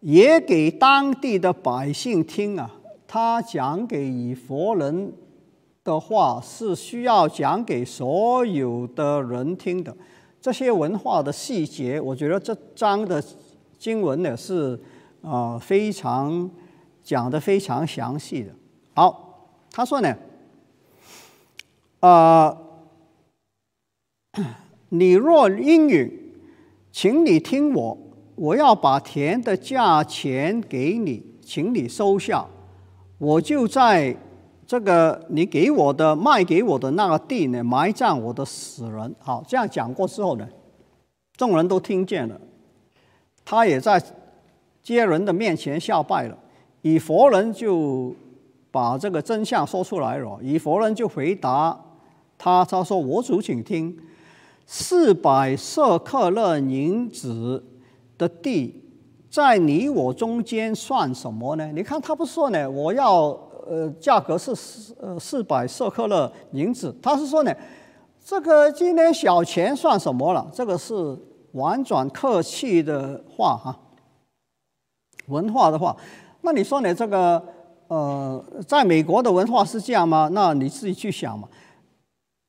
[0.00, 2.70] 也给当地的百姓听啊，
[3.08, 5.12] 他讲给以佛人
[5.82, 9.92] 的话是需要讲给所有的人听的。
[10.46, 13.20] 这些文化的细节，我觉得这章的
[13.76, 14.78] 经文呢是
[15.20, 16.48] 啊非常
[17.02, 18.54] 讲的非常详细的。
[18.94, 20.16] 好，他说呢，
[21.98, 22.56] 啊，
[24.90, 26.32] 你若应允，
[26.92, 27.98] 请你听我。
[28.36, 32.46] 我要把田的价钱给你，请你收下。
[33.18, 34.16] 我就在
[34.66, 39.14] 这个你给我的卖给我的那个地呢，埋葬我的死人。
[39.20, 40.48] 好，这样讲过之后呢，
[41.36, 42.40] 众人都听见了。
[43.44, 44.02] 他也在
[44.82, 46.36] 接人的面前下拜了。
[46.82, 48.14] 以佛人就
[48.70, 50.38] 把这个真相说出来了。
[50.42, 51.80] 以佛人就回答
[52.36, 53.96] 他，他说：“我主，请听，
[54.66, 57.64] 四百舍克勒银子。”
[58.18, 58.82] 的地
[59.28, 61.70] 在你我中间算什么呢？
[61.74, 67.54] 你看他不说呢，我要呃价格是四呃四百舍克勒银子，他是说呢，
[68.24, 70.48] 这个今天小钱算什么了？
[70.52, 70.94] 这个是
[71.52, 73.78] 婉转客气的话哈，
[75.28, 75.96] 文化的话，
[76.42, 76.94] 那你说呢？
[76.94, 77.42] 这个
[77.88, 80.28] 呃，在美国的文化是这样吗？
[80.32, 81.48] 那你自己去想嘛。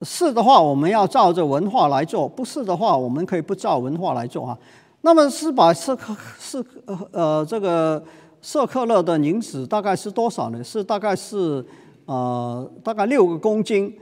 [0.02, 4.58] 是的话，我们要照着文化来做；不是的话，我们可以不照文化来做哈。
[5.02, 6.64] 那么是把色克是
[7.12, 8.04] 呃这个
[8.42, 10.64] 色克勒的银子大概是多少呢？
[10.64, 11.66] 是大概是
[12.06, 13.94] 呃大概六个公斤。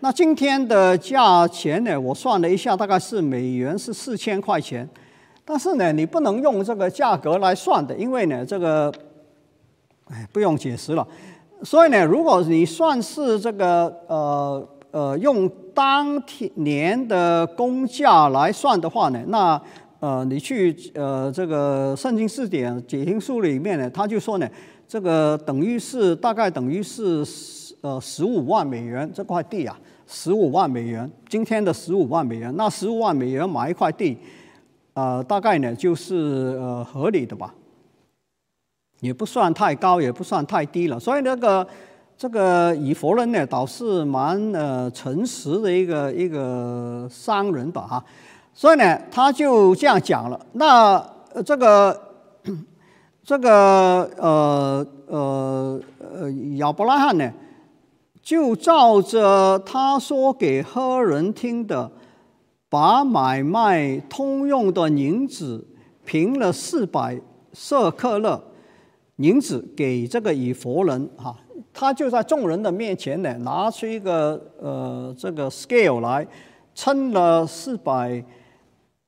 [0.00, 2.00] 那今天的价钱呢？
[2.00, 4.88] 我算了一下，大概是美元是四千块钱。
[5.44, 8.92] 但是呢，你不能用这个价格来算的，因为呢这个
[10.08, 11.06] 哎不用解释了。
[11.62, 19.60] 所以呢，如果你算是这个呃呃用当天年的工价来算的话呢，那
[20.02, 24.50] 呃，你去呃这个圣经字典解经书里面呢，他就说呢，
[24.88, 27.24] 这个等于是大概等于是
[27.82, 29.78] 呃十五万美元这块地啊，
[30.08, 34.18] 十五万美元，今天的十五万美元，那十五万美元买一块地，
[34.94, 36.16] 呃，大概呢就是
[36.60, 37.54] 呃合理的吧，
[38.98, 40.98] 也不算太高，也不算太低了。
[40.98, 41.64] 所以那个
[42.18, 48.04] 这个以佛人呢，倒是蛮呃诚实的一个一个商人吧哈。
[48.54, 50.46] 所以呢，他就这样讲了。
[50.52, 51.04] 那
[51.44, 52.00] 这个。
[53.24, 57.32] 这个呃呃呃亚伯拉罕呢，
[58.20, 61.88] 就照着他说给赫人听的，
[62.68, 65.64] 把买卖通用的银子
[66.04, 67.20] 平了四百
[67.52, 68.42] 舍克勒
[69.18, 71.36] 银子给这个以佛人哈，
[71.72, 76.26] 他就在众人的面前呢，拿出一个呃这个 scale 来
[76.74, 78.22] 称了四百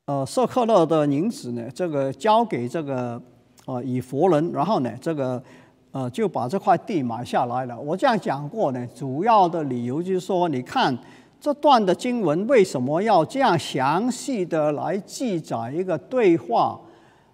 [0.06, 3.20] 呃舍克勒的银子呢，这个交给这个。
[3.66, 5.42] 啊，以佛人，然后呢，这个，
[5.90, 7.80] 呃，就把这块地买下来了。
[7.80, 10.94] 我这样讲过呢，主要的理由就是说，你看
[11.40, 16.78] 这段的经文为什么要这样详细的来记载一个对话？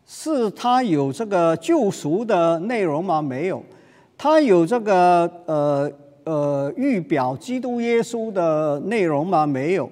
[0.06, 3.20] 是它有这个救赎的内容吗？
[3.20, 3.60] 没有，
[4.16, 5.90] 它有这个呃
[6.22, 9.44] 呃预表基督耶稣的内容吗？
[9.44, 9.90] 没有。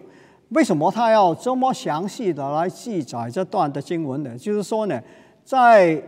[0.51, 4.37] 为什么他要这么详细的来记载这段的经文呢？
[4.39, 5.01] 就是说呢，
[5.45, 6.03] 在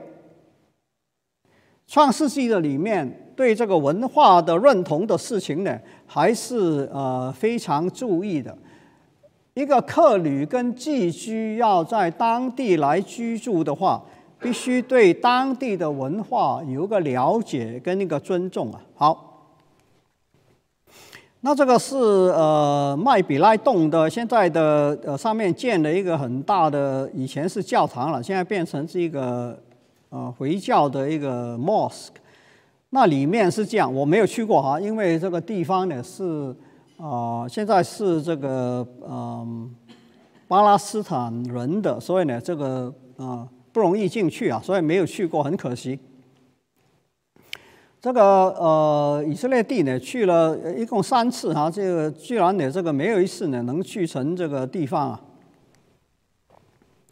[1.87, 8.57] 创世纪的里面对这个文化的认同的事情呢，还是呃非常注意的。
[9.55, 14.03] 一个客旅跟寄居要在当地来居住的话，
[14.39, 18.81] 必须对当地的文化有个了解跟一个尊重啊。
[18.95, 19.30] 好，
[21.41, 29.59] 那这个是呃麦比拉洞的，现在的呃上面建了一个很大的，以前是教堂了，现在变成是一个。
[30.13, 32.09] 呃，回教的一个 mosque，
[32.89, 36.53] 那里面是这样，我没有去过哈，因为这个地方呢是
[36.97, 39.73] 啊，现在是这个嗯
[40.49, 45.97] 巴勒斯坦人的，所以呢这个啊不容易进去啊，所以没有去过，很可惜。
[48.01, 55.21] 这个呃以色列地呢去了一共三次哈，这个居然呢这个没有一次呢能去成这个地方啊。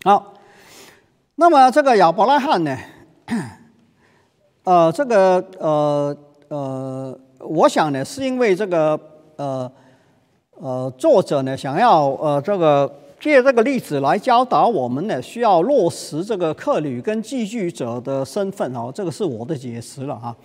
[0.05, 0.35] 好。
[1.41, 2.77] 那么这个亚伯拉罕呢？
[4.65, 6.17] 呃，这个呃
[6.49, 8.99] 呃，我想呢，是因为这个
[9.37, 9.71] 呃
[10.57, 20.37] 呃，作者呢想要呃这个借这个例子来教导我们呢，需要落实这个客旅跟寄居者的身份哦，这个是我的解释了哈。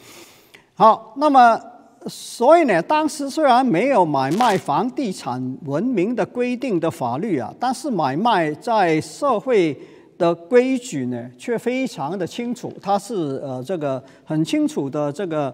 [0.76, 1.60] 好，那么
[2.08, 9.78] 所以呢，当时虽然没有买卖房地产文明的规定的法律啊，但是买卖在社会。
[10.16, 15.54] 的规矩呢，却非常的清楚，它是呃这个很清楚的这个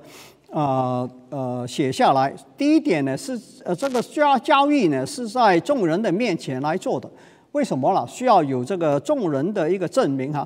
[0.52, 2.32] 呃呃写下来。
[2.58, 7.10] 第一点呢是呃这个交交易呢是在众人的面前来做的，
[7.54, 8.06] 为什么呢？
[8.06, 10.46] 需要有这个众人的一个证明哈。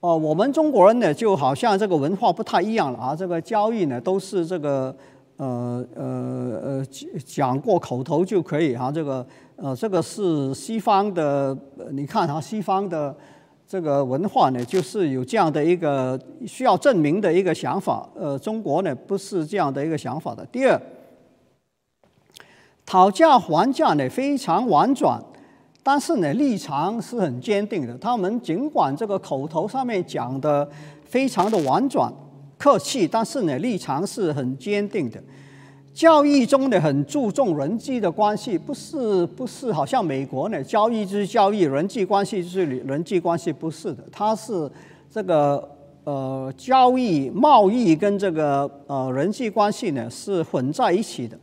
[0.00, 4.94] 哦，我们中国人呢就好像这个文化不太一样了啊，这个交易呢都是这个
[5.36, 6.86] 呃呃呃
[7.24, 9.26] 讲过口头就可以哈，这个
[9.56, 11.56] 呃这个是西方的，
[11.90, 13.14] 你看哈西方的。
[13.70, 18.08] 这个文化呢，就是有这样的一个需要证明的一个想法。
[18.14, 20.42] 呃，中国呢不是这样的一个想法的。
[20.46, 20.80] 第二，
[22.86, 25.22] 讨价还价呢非常婉转，
[25.82, 27.96] 但是呢立场是很坚定的。
[27.98, 30.68] 他们尽管这个口头上面讲的
[31.04, 32.12] 非常的婉转
[32.58, 35.22] 客气，但是呢立场是很坚定的。
[35.94, 44.70] 交易中呢，很注重人际的关系，不是不是，好像美国呢，交易就是交易，人际关系就是人际关系，不是的，它是
[45.10, 45.68] 这个
[46.04, 51.36] 呃交易贸易跟这个呃人际关系呢是混在一起的，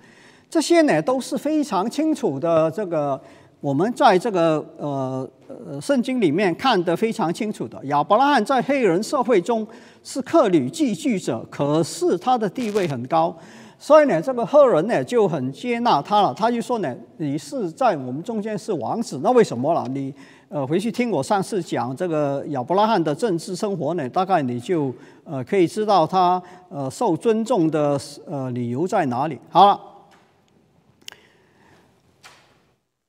[0.50, 2.72] 这些呢都是非常清楚的。
[2.72, 3.20] 这个
[3.66, 7.84] 我们在这个呃呃圣经里面看得非常清楚的。
[7.86, 9.66] 亚伯拉罕在黑人社会中
[10.04, 13.36] 是客旅寄居者，可是他的地位很高。
[13.80, 16.32] 所以呢，这个赫人呢就很接纳他了。
[16.32, 19.88] 他就说呢：“你是在我们中间是王子，那为什么了？
[19.88, 20.14] 你
[20.48, 24.94] 呃回去听我上次讲这个亚伯拉罕的政治生活呢，大概你就
[25.24, 26.40] 呃可以知道他
[26.70, 28.00] 呃受尊重的
[28.30, 29.80] 呃理由在哪里。”好了，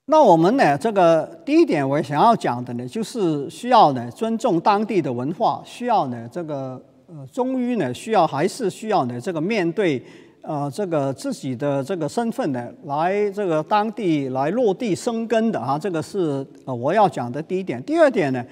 [0.09, 10.03] 那我们呢这个第一点我想要讲的呢，就是需要呢尊重当地的文化，需要呢这个呃终于呢需要还是需要呢这个面对。
[10.49, 17.83] 呃，这个自己的这个身份呢，来这个当地来落地生根的哈，这个是呃我要讲的第一点。
[17.83, 18.45] 第二点呢，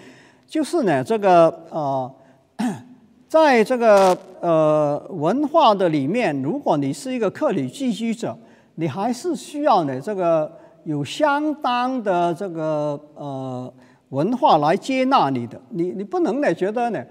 [0.45, 2.13] 就是呢这个呃，
[3.29, 8.37] 在这个呃文化的里面，如果你是一个客旅寄居者，
[8.75, 10.51] 你还是需要呢这个
[10.85, 13.73] 有相当的这个呃
[14.11, 15.61] 文化来接纳你的。
[15.71, 17.03] 你你不能呢觉得呢，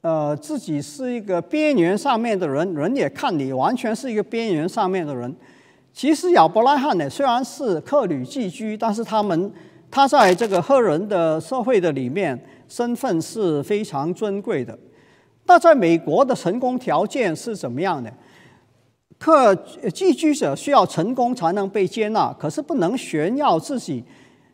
[0.00, 5.34] 呃，自己是一个边缘上面的人，人也看你完全是一个边缘上面的人。
[5.92, 9.52] 其实亚伯拉罕呢，虽然是客旅寄居，但是他们
[9.90, 12.38] 他在这个赫人的社会的里面，
[12.68, 14.78] 身份是非常尊贵的。
[15.46, 18.12] 那在美国的成功条件是怎么样的？
[19.18, 19.54] 客
[19.92, 24.04] 寄居者需要成功才能被接纳，可是不能炫耀自己，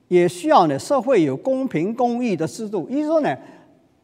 [0.08, 2.88] 也需要呢社会有公平公义的制度。
[2.88, 3.36] 意思说呢，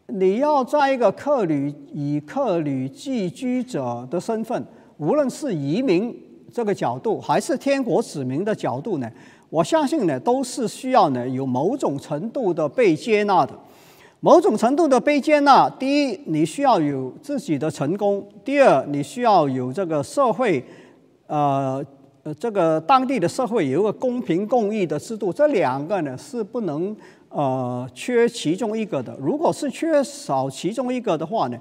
[0.08, 4.62] 你要在一个客旅以客旅寄居者的身份，
[4.98, 6.14] 无论是移民
[6.52, 9.10] 这个角度，还是天国子民的角度呢，
[9.48, 13.58] 我相信呢都是需要呢有某种程度的被接纳的。
[14.22, 20.62] 某种程度的被接纳，第一，你需要有自己的成功；第二，你需要有这个社会，
[21.26, 21.82] 呃，
[22.38, 25.32] 这个当地的社会有一个公平公义的制度。
[25.32, 26.94] 这两个呢是不能
[27.30, 29.16] 呃缺其中一个的。
[29.18, 31.56] 如果是缺少其中一个的话呢，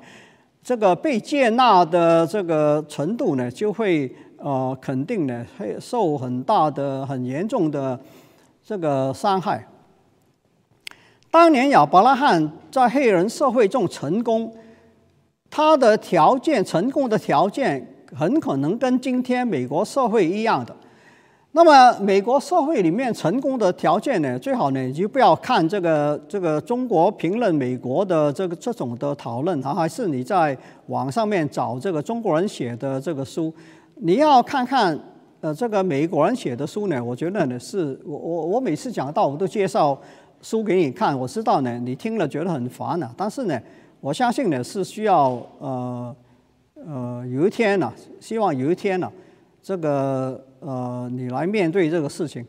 [0.61, 7.97] 这个被接纳的这个程度呢就会呃肯定呢会受很大的、很严重的
[8.61, 9.65] 这个伤害。
[11.31, 14.51] 当年亚伯拉罕在黑人社会中成功，
[15.47, 20.75] 他的条件成功的条件很可能跟今天美国社会一样的。
[21.51, 30.57] 那么美国社会里面成功的条件呢，最好呢你就不要看这个这个中国评论美国的这个这种的讨论啊，还是你在
[30.87, 33.53] 网上面找这个中国人写的这个书，
[33.97, 34.99] 你要看看
[35.41, 39.95] 呃这个美国人写的书呢，我觉得呢是我我我每次讲到我都介绍。
[40.41, 43.13] 书给你看，我知道呢，你听了觉得很烦呢。
[43.17, 43.59] 但是呢，
[43.99, 46.15] 我相信呢是需要呃
[46.75, 49.11] 呃有一天呢，希望有一天呢，
[49.61, 52.45] 这个呃你来面对这个事情。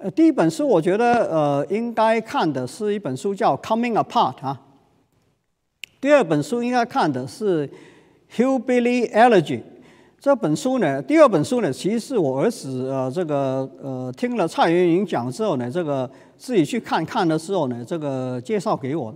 [0.00, 4.60] 呃，第一本书我觉得呃应该看的是一本书叫《Coming Apart》啊。
[6.00, 7.66] 第二本书应该看的是
[8.36, 9.60] 《Hillbilly Elegy》。
[10.24, 19.14] 这本书呢，第二本书呢，其实是我儿子呃，这个呃，听了蔡元云讲之后呢，这个自己去看看的时候呢，这个介绍给我。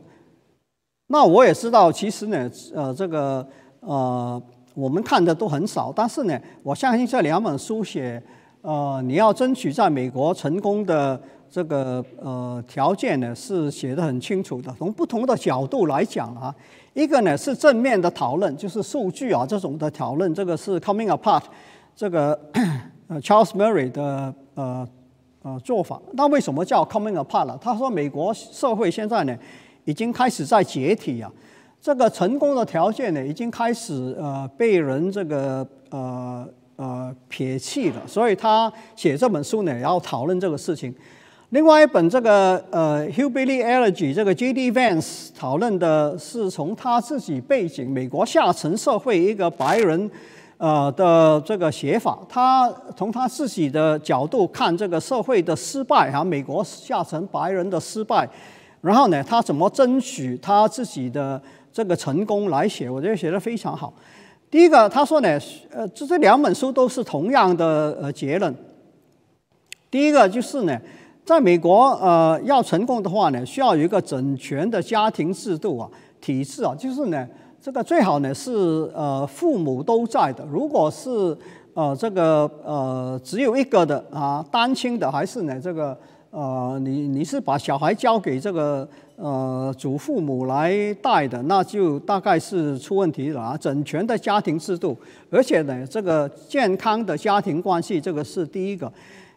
[1.07, 3.49] 那我也知道，其实呢，呃，这个
[3.81, 4.43] 呃，
[4.75, 8.23] 我们看的都很少，但是呢，我相信这两本书写，
[8.63, 16.55] 呃，你要争取在美国成功的这个呃条件呢，是写的很清楚的，从不同的角度来讲啊。
[16.95, 21.43] 一个呢是正面的讨论，就是数据啊这种的讨论，这个是 coming apart，
[21.95, 22.37] 这个
[23.07, 24.89] 呃 Charles Murray 的呃
[25.43, 26.01] 呃做法。
[26.15, 27.57] 那为什么叫 coming apart 了？
[27.61, 29.37] 他说美国社会现在呢
[29.85, 31.31] 已经开始在解体啊，
[31.81, 36.49] 这个成功的条件呢已经开始呃被人这个呃
[36.79, 40.95] 呃撇弃了，所以他写这本书呢要讨论这个事情。
[41.51, 44.70] 另外一本这个呃《Hillbilly Elegy》这个 J.D.
[44.70, 50.11] Vance 讨论的是从他自己背景，美国下层社会一个白人
[50.59, 58.29] 呃的这个写法，他从他自己的角度看这个社会的失败哈，美国下层白人的失败，
[58.83, 61.41] 然后呢，他怎么争取他自己的
[61.72, 63.93] 这个成功来写，我觉得写的非常好。
[64.51, 65.39] 第一个他说呢，
[65.71, 68.55] 呃，这这两本书都是同样的呃结论。
[69.91, 70.79] 第一个就是呢。
[71.25, 75.87] 在美国，呃，要成功的话呢，需要有一个整全的家庭制度啊、
[76.23, 77.29] 体制啊，就是呢，
[77.61, 80.43] 这个最好呢是呃父母都在的。
[80.51, 81.37] 如果是
[81.75, 85.95] 呃这个呃只有一个的啊，单亲的，还是呢这个
[86.31, 88.89] 呃你你是把小孩交给这个
[89.21, 93.57] 呃祖父母来带的，那就大概是出问题了啊。
[93.57, 94.97] 整全的家庭制度，
[95.29, 98.91] 而且呢，这个健康的家庭关系，这个是第一个。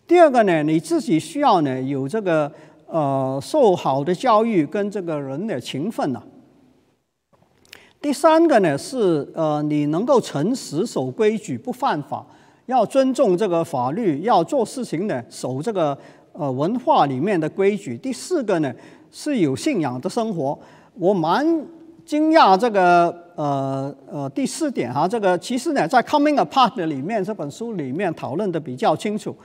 [0.08, 2.52] 第二个呢，你自己需要呢有这个
[2.86, 6.22] 呃受好的教育跟这个人的勤奋呐。
[8.02, 12.26] 第三个呢是呃你能够诚实守规矩不犯法，
[12.66, 15.98] 要尊重这个法律，要做事情呢守这个
[16.34, 17.98] 呃文化里面的规矩。
[17.98, 18.74] 第四个呢
[19.12, 20.58] 是有信仰的生活。
[20.96, 21.46] 我蛮
[22.06, 29.36] 惊讶这个呃呃第四点哈，这个其实呢在《Coming Apart》里面这本书里面讨论的比较清楚。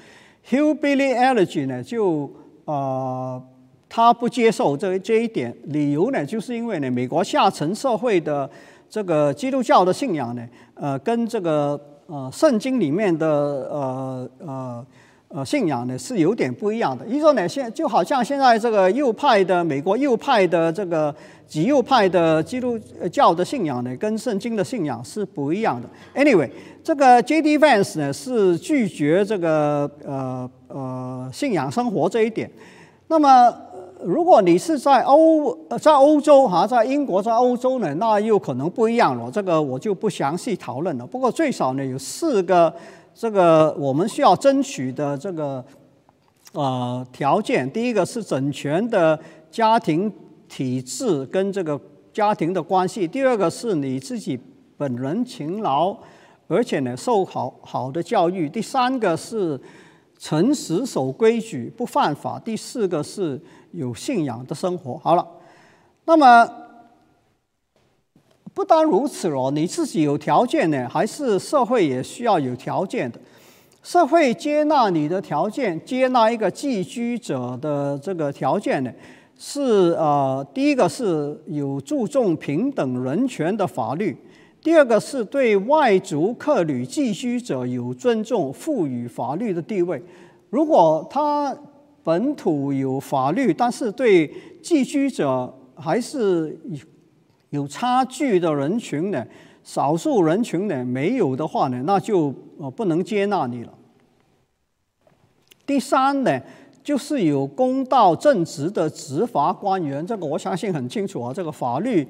[0.48, 2.30] Hillbilly Elegy 呢，就
[2.64, 3.42] 呃，
[3.88, 8.48] 他不接受这这一点，理由呢，就是因为呢，美国下层社会的
[8.88, 14.86] 这个基督教的信仰呢，呃，跟这个呃圣经里面的呃呃
[15.28, 17.04] 呃信仰呢是有点不一样的。
[17.06, 21.14] 一说呢，现就好像现在这个右派的美国右派的这个
[21.46, 22.78] 极右派的基督
[23.10, 25.88] 教的信仰呢，跟圣经的信仰是不一样的。
[26.14, 26.50] Anyway。
[26.86, 27.58] 这个 J.D.
[27.58, 32.48] Vance 呢是拒绝这个呃呃信仰生活这一点。
[33.08, 33.52] 那么
[34.04, 39.28] 如果你是在欧在欧洲哈，在英国在欧洲呢，那又可能不一样了。
[39.28, 41.04] 这个我就不详细讨论了。
[41.04, 42.72] 不过最少呢有四个
[43.18, 45.64] 这个我们需要争取的这个
[46.52, 47.68] 呃条件。
[47.72, 49.18] 第一个是整全的
[49.50, 50.12] 家庭
[50.46, 51.80] 体制跟这个
[52.12, 53.08] 家庭的关系。
[53.08, 54.38] 第二个是你自己
[54.76, 55.96] 本人勤劳，
[56.46, 58.48] 而且呢受好好的教育。
[58.48, 59.58] 第三个是。
[60.18, 63.38] 诚实守规矩不犯法，第四个是
[63.72, 64.96] 有信仰的生活。
[64.96, 65.28] 好了，
[66.06, 66.50] 那么
[68.56, 73.20] 不单如此哦，你自己有条件呢，还是社会也需要有条件的？
[73.82, 78.90] 社会接纳你的条件，接纳一个寄居者的这个条件呢，
[79.36, 84.16] 是呃，第一个是有注重平等人权的法律。
[84.62, 90.02] 第二个是对外族客旅寄居者有尊重，赋予法律的地位。
[90.48, 91.54] 如果他
[92.02, 94.32] 本土有法律，但是对
[94.62, 96.58] 寄居者还是
[97.50, 99.24] 有差距的人群呢，
[99.62, 103.72] 少数人群呢没有的话呢，那就呃不能接纳你了。
[105.64, 106.40] 第三呢，
[106.82, 112.06] 就是有公道正直的执法官员，这个我相信很清楚啊，这个法律。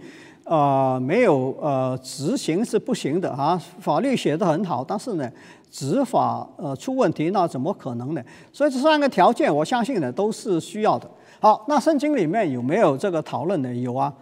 [0.49, 3.61] 呃，没有呃，执行是不行的哈。
[3.81, 5.29] 法律写的很好，但是呢，
[5.73, 8.23] 执法呃出问题，那怎么可能呢？
[8.53, 11.11] 所以这三个条件，我相信呢都是需要的。
[11.41, 13.75] 好，那圣经里面有没有这个讨论呢？
[13.75, 14.15] 有啊。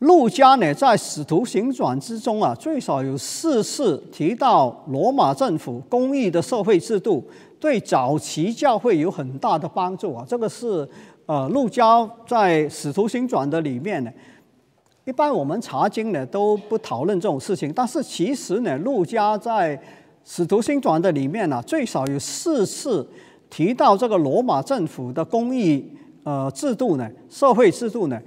[0.00, 7.22] 陆家呢在使徒行传之中啊，最少有四次提到罗马政府公益的社会制度
[7.58, 10.24] 对早期教会有很大的帮助啊。
[10.26, 10.88] 这个是
[11.26, 14.10] 呃，陆家在使徒行传的里面呢。
[15.04, 19.76] 一般我们查经呢都不讨论这种事情，但是其实呢，陆家在
[20.24, 23.06] 《使徒行传》的里面呢，最少有四次
[23.48, 25.84] 提到这个罗马政府的公益
[26.24, 28.20] 呃制度呢，社会制度呢，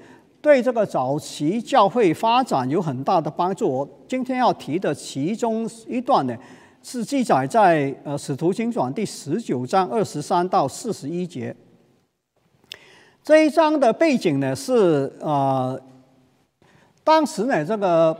[0.43, 3.65] 对这个早期教会发展有很大的帮助。
[3.69, 6.35] 我今天要提的其中一段呢，
[6.83, 11.55] 是记载在呃《使徒行传》第十九章二十三到四十一节。
[13.23, 15.79] 这一章的背景呢是呃。
[17.05, 18.17] 当时呢，这个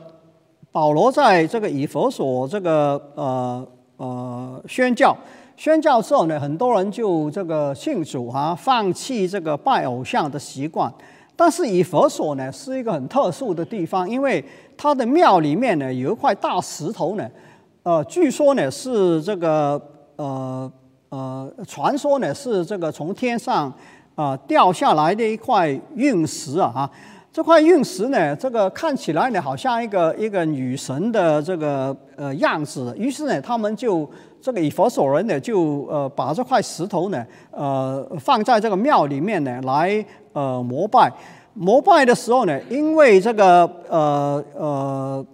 [0.71, 3.67] 保罗在这个以佛所这个呃
[3.97, 5.15] 呃宣教，
[5.57, 10.93] 宣教之后呢，很多人就这个信主啊，放弃这个拜偶像的习惯。
[11.35, 14.43] 但是以佛所呢是一个很特殊的地方，因为
[14.77, 17.29] 它的庙里面呢有一块大石头呢，
[17.83, 19.81] 呃，据说呢是这个
[20.15, 20.71] 呃
[21.09, 23.73] 呃，传说呢是这个从天上
[24.15, 26.89] 啊掉下来的一块陨石啊。
[27.33, 32.93] 这块陨石呢，这个看起来呢，好像一个一个女神的这个呃样子。
[32.95, 34.07] 于是呢，他们就
[34.39, 41.11] 这个以佛所人呢，就呃把这块石头呢，呃放在这个庙里面呢，来呃膜拜。
[41.55, 45.25] 膜拜的时候呢，因为这个呃呃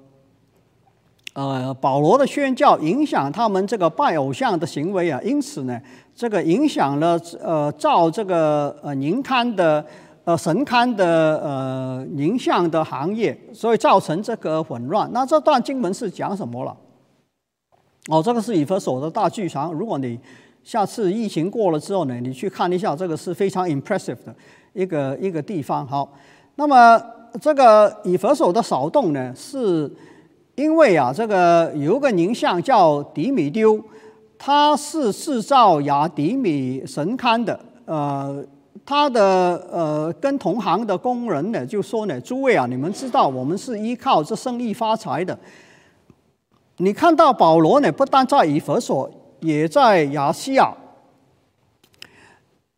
[1.33, 5.77] 呃保罗的宣教影响他们这个拜偶像的行为啊，因此呢，
[6.15, 9.85] 这个影响了呃造这个呃宁刊的。
[10.29, 15.09] 呃，神龛的呃凝像的行业，所以造成这个混乱。
[15.11, 16.77] 那这段经文是讲什么了？
[18.09, 19.73] 哦，这个是以弗所的大剧场。
[19.73, 20.19] 如果你
[20.63, 24.35] 下次疫情过了之后呢，你去看一下，这个是非常 impressive 的
[24.73, 25.83] 一个一个地方。
[25.87, 26.13] 好，
[26.57, 27.01] 那么
[27.41, 29.91] 这个以弗所的扫动呢，是
[30.53, 33.83] 因为啊，这个有个凝像叫迪米丢，
[34.37, 38.45] 他是制造雅迪米神龛的，呃。
[38.89, 45.37] 他的呃，跟同行的工人呢，就说呢，诸位啊，你们知道我们是依靠这生意发财的。
[46.77, 49.07] 你看到保罗呢，不但在以弗所，
[49.41, 50.73] 也在亚细亚，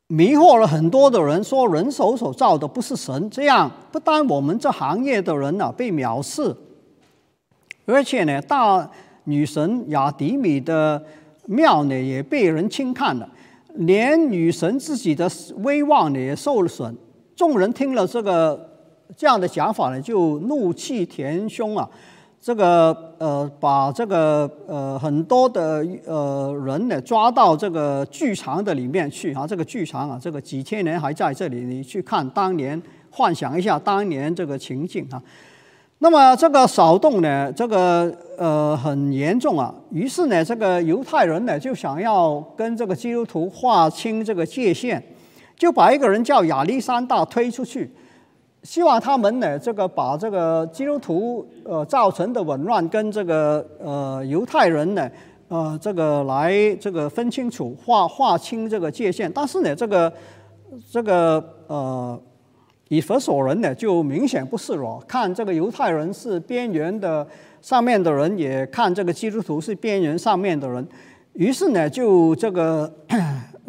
[0.08, 3.30] 迷惑了很多的人，说人手所造的不是神。
[3.30, 6.54] 这样不但我们这行业的人呢被藐视，
[7.86, 8.86] 而且呢，大
[9.24, 11.02] 女神雅迪米的
[11.46, 13.30] 庙呢也被人轻看了。
[13.76, 16.96] 连女神自己的威望也受了损，
[17.36, 18.70] 众人听了这个
[19.16, 21.90] 这样的讲法呢，就怒气填胸啊！
[22.40, 29.46] 这个呃，把这个呃很多的呃人呢抓到这个剧场的里面去啊！
[29.46, 35.22] 这个剧场啊，这个几千年还在这里，你去看当年，幻想一下当年这个情境啊。
[36.04, 39.72] 那么这个骚动呢，这个呃很严重啊。
[39.92, 45.00] 于是呢，这个犹太人呢就想要跟这个基督徒划清这个界限，
[45.56, 47.88] 就把一个人叫亚历山大推出去，
[48.64, 55.08] 希望他们呢这个把这个基督徒呃造成的紊乱跟这个呃犹太人呢
[55.50, 59.32] 呃这个来这个分清楚，划划清这个界限。
[59.32, 60.12] 但是呢，这个
[60.92, 62.20] 这个呃，
[62.92, 67.26] 以弗所人呢就明显不是了，看这个犹太人是边缘的
[67.62, 70.86] 上面的人，也看这个基督徒是边缘上面的人，
[71.32, 72.94] 于是呢就这个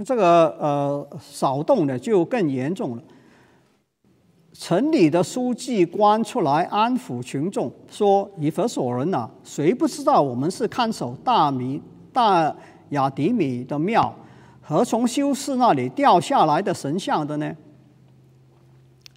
[0.05, 3.03] 这个呃骚动呢就更严重了。
[4.55, 11.81] 城里的书记官出来安抚群众，说：“以弗所人呐，谁不知道我们是看守大米
[12.13, 12.53] 大
[12.89, 14.13] 雅迪米的庙？”
[14.61, 17.57] 和从修士那里掉下来的神像的呢？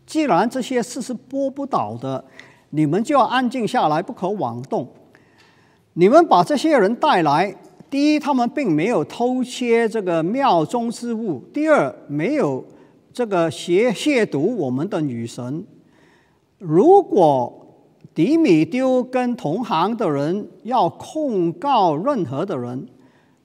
[0.05, 2.23] 既然这些事是拨不倒的，
[2.69, 4.87] 你们就要安静下来，不可妄动。
[5.93, 7.55] 你们把这些人带来，
[7.89, 12.63] 第一，他们并没有偷窃这个庙中之物；第二，没有
[13.13, 15.65] 这个亵亵渎我们的女神。
[16.57, 17.61] 如果
[18.13, 22.87] 迪米丢跟同行的人要控告任何的人，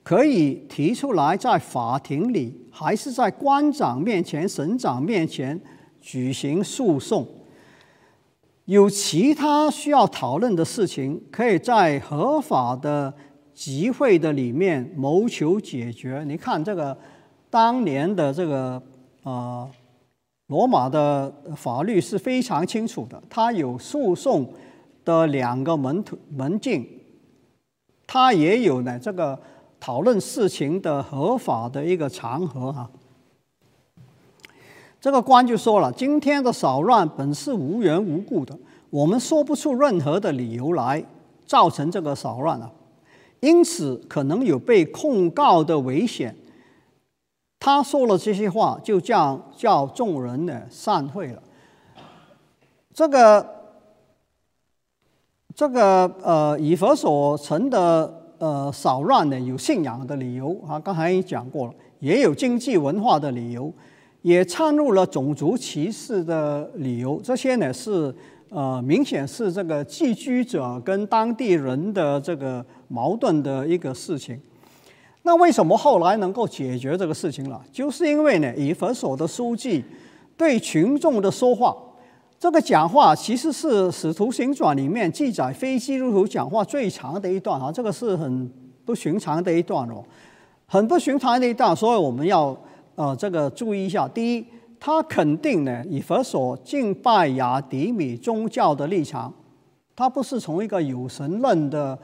[0.03, 5.61] 可以提出来，在法庭里，还是在官长面前、省长面前
[6.01, 7.27] 举行诉讼。
[8.65, 13.13] 有其他需要讨论的事情，可以在合法的
[13.53, 16.25] 集会的里面谋求解决。
[16.27, 16.97] 你看这个
[17.49, 18.83] 当年的这个
[19.23, 19.69] 呃
[20.47, 24.53] 罗马的法律是非常清楚的，它有诉讼
[25.05, 26.87] 的两个门途门径，
[28.07, 29.39] 它也有呢这个。
[29.83, 32.91] 讨论事情的合法的一个场合哈，
[35.01, 38.57] 这个官就说了：今天的骚乱本是无缘无故的，
[38.91, 41.03] 我们说不出任何的理由来
[41.47, 42.71] 造成这个骚乱啊，
[43.41, 46.37] 因此可能有被控告的危险。
[47.59, 51.43] 他说了这些话，就叫叫众人呢散会了。
[52.93, 53.47] 这个
[55.55, 58.19] 这个呃，以佛所成的。
[58.41, 63.71] 呃，骚乱呢有信仰的理由啊，刚才讲过了，也有经济文化的理由，
[64.23, 67.21] 也掺入了种族歧视的理由。
[67.23, 68.15] 这些呢是
[68.51, 74.41] 呃，明显是这个寄居者跟当地人的这个矛盾的一个事情。
[75.23, 77.63] 那为什么后来能够解决这个事情了？
[77.71, 79.85] 就是因为呢，以佛所的书记
[80.37, 81.77] 对群众的说话。
[82.41, 88.51] 这个讲话其实是《使徒行传》里面记载非基督徒讲话最长的一段啊，这个是很
[88.85, 90.03] 不寻常的一段哦，
[90.67, 92.57] 很不寻常的一段，所以我们要
[93.01, 94.07] 呃这个注意一下。
[94.07, 94.47] 第一，
[94.79, 99.33] 他肯定呢以佛所敬拜亚迪米宗教的立场，
[99.97, 101.99] 他不是从一个有神论的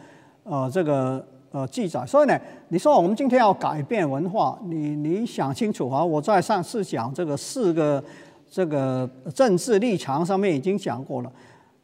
[0.45, 6.03] 呃这个呃记载，所以呢，你说我们今天要改变文化，你你想清楚啊！
[6.03, 8.03] 我在上次讲这个四个。
[8.49, 11.33] 这个政治立场上面已经讲过了，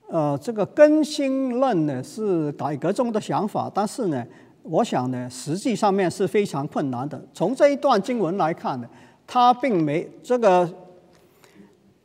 [0.09, 4.25] 呃，这个更新论呢是改革中的想法，但是呢，
[4.63, 7.21] 我想呢，实际上面是非常困难的。
[7.35, 8.87] 从这一段经文来看呢，
[9.33, 10.71] 他并没这个，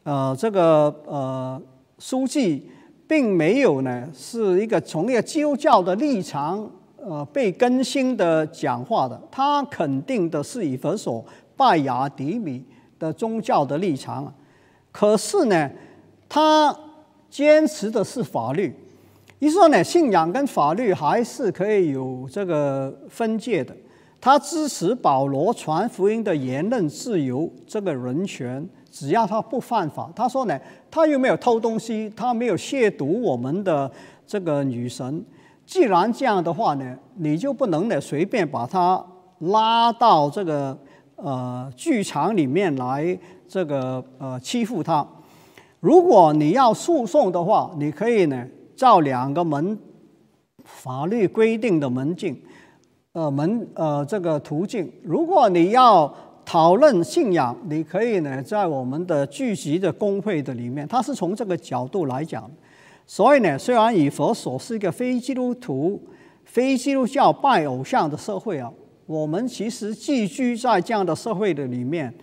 [0.04, 1.62] 呃，这个呃，
[2.00, 2.70] 书记
[3.06, 11.22] 并没有呢是一个从一个基督教的立场呃被更新的讲话的，他肯定的是以佛所
[11.58, 12.64] 拜亚迪米
[12.98, 14.34] 的宗教的立场。
[14.94, 15.70] 可是呢，
[16.30, 16.74] 他
[17.30, 18.74] 坚持的是法律。
[19.40, 23.76] 你说呢，信仰跟法律还是可以有这个分界的。
[24.20, 30.12] 他支持保罗传福音的言论自由，这个人权，只要他不犯法。
[30.16, 30.60] 他说呢，
[30.90, 33.90] 他又没有偷东西，他没有亵渎我们的
[34.26, 35.24] 这个女神。
[35.66, 39.06] 既然这样的话呢，你就不能呢随便把他
[39.40, 40.78] 拉到这个
[41.16, 43.18] 呃剧场里面来。
[43.50, 45.08] 这个呃欺负他，
[45.80, 48.46] 如果你要诉讼的话，你可以呢
[48.76, 49.80] 照两个门
[50.66, 52.38] 法律规定的门径，
[53.18, 54.88] 呃门呃这个途径。
[55.02, 56.14] 如果你要
[56.46, 62.48] 讨论信仰，你可以呢在我们的聚集的工会的里面，它是从这个角度来讲。
[63.08, 66.00] 所以呢，虽然以佛所是一个非基督徒、
[66.46, 68.72] 非基督教拜偶像的社会啊，
[69.08, 72.14] 我们其实寄居在这样的社会的里面。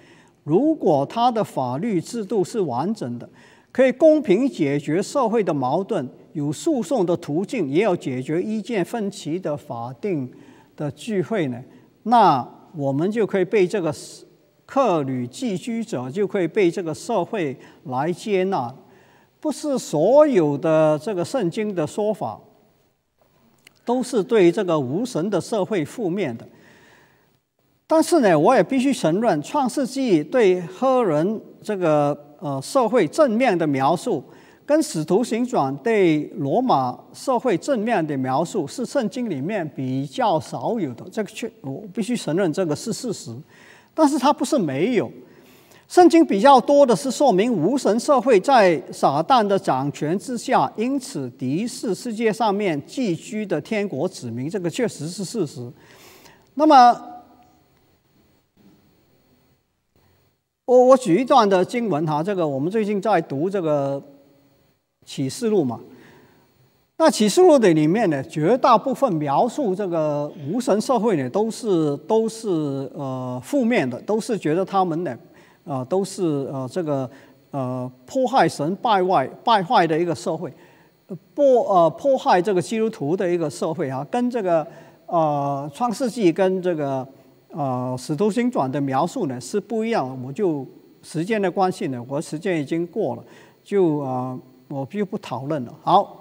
[0.45, 3.28] 如果他的法律制度是完整的，
[3.72, 10.30] 可以公平解决社会的矛盾，有诉讼的途径，也有解决意见分歧的法定
[10.77, 11.62] 的聚会呢，
[12.05, 12.47] 那
[12.77, 13.95] 我们就可以被这个
[14.66, 18.75] 客旅寄居者就可以被这个社会来接纳。
[19.41, 22.41] 不是所有的这个圣经的说法
[23.85, 26.49] 都是对这个无神的社会负面的。
[27.87, 34.25] 但是呢，我也必须承认，《创世纪》对黑人这个呃社会正面的描述，
[34.66, 41.04] 跟《使徒行传》对罗马社会正面的描述，是圣经里面比较少有的。
[41.10, 43.30] 这个确，我必须承认这个是事实。
[43.92, 45.06] 但是它不是没有，
[45.86, 55.70] 《圣经比较多的是说明无神社会在撒旦的掌权之下，因此敌视世界上面寄居的天国子民，这个确实是事实。
[56.54, 57.00] 那么，
[60.64, 64.02] 我我举一段的经文哈，这个我们最近在读这个
[65.05, 65.80] 启示录嘛。
[66.96, 72.48] 那启示录的里面呢，绝大部分描述这个无神社会呢，都是都是
[72.94, 75.18] 呃负面的，都是觉得他们呢，
[75.64, 77.11] 呃都是呃这个
[77.50, 80.52] 呃迫害神、败坏败坏的一个社会，
[81.34, 84.64] 迫呃迫害这个基督徒的一个社会啊，跟这个
[85.07, 87.05] 呃创世纪跟这个
[87.50, 90.16] 呃使徒行传的描述呢是不一样。
[90.24, 90.64] 我就
[91.02, 93.24] 时间的关系呢，我时间已经过了，
[93.64, 94.38] 就啊
[94.75, 95.75] 我就不讨论了。
[95.83, 96.20] 好。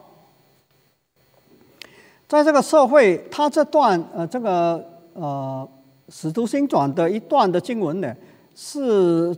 [2.26, 4.84] 在这个社会，他这段呃，这个
[5.14, 5.68] 呃
[6.12, 8.12] 《使徒行传》的一段的经文呢，
[8.56, 9.36] 是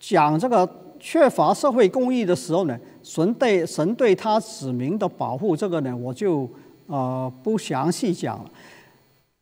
[0.00, 0.68] 讲这个
[0.98, 6.50] 缺乏社会公义的时候呢，神对神对他子民的保护，这个呢，我就
[6.88, 8.50] 呃不详细讲了。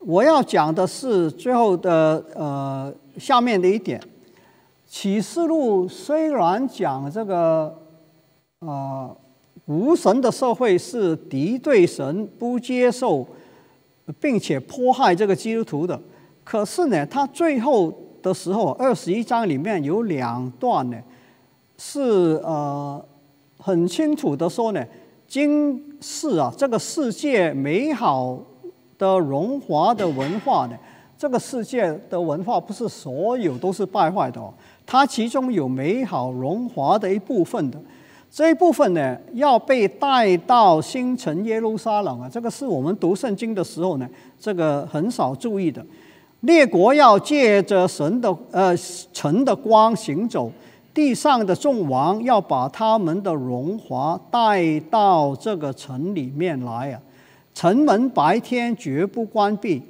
[0.01, 3.99] 我要讲的是最后的呃下面的一点，
[4.87, 7.75] 《启示录》虽然讲这个
[8.67, 9.11] 啊。
[9.67, 13.27] 无神的社会是敌对神、不接受，
[14.21, 15.99] 并且迫害这个基督徒的。
[16.43, 17.91] 可是呢，他最后
[18.21, 20.99] 的时候，二十一章里面有两段呢，
[21.79, 23.03] 是呃
[23.57, 24.85] 很清楚的说呢，
[25.27, 28.39] 今世啊，这个世界美好
[28.99, 30.77] 的荣华的文化呢，
[31.17, 34.53] 这个世界的文化不是所有都是败坏的哦，
[34.85, 37.81] 它其中有美好荣华的一部分的。
[38.35, 42.29] 这一部分呢，要被带到新城耶路撒冷啊！
[42.29, 44.11] 这个是我们读圣经的时候呢，
[44.41, 45.87] 这个很少注意的。
[46.41, 48.77] 列国要借着神的呃
[49.13, 50.51] 城的光行走，
[50.93, 57.01] 地上的众王要把他们的荣华带到这个城里面来啊！
[57.55, 59.81] 城门白天绝不关闭，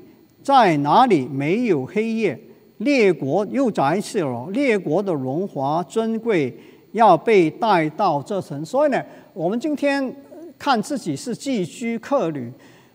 [0.42, 2.38] 在哪里没有黑夜？
[2.76, 6.55] 列国又再一次了，列国的荣华尊贵。
[6.95, 10.14] 要被带到这层，所以呢，我们今天
[10.57, 12.53] 看自己是寄居客旅，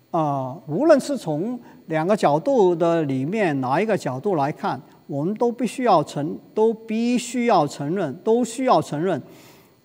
[0.10, 9.22] 啊，无论是从两个角度的里面哪一个角度来看，我们都必须要承，都必须要承认，都需要承认，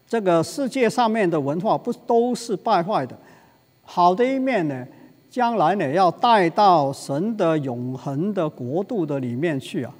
[0.06, 3.18] 这个世界上面的文化不都是败坏的，
[3.82, 4.86] 好的一面呢，
[5.28, 9.92] 将来呢要带到神的永恒的国度的里面去啊。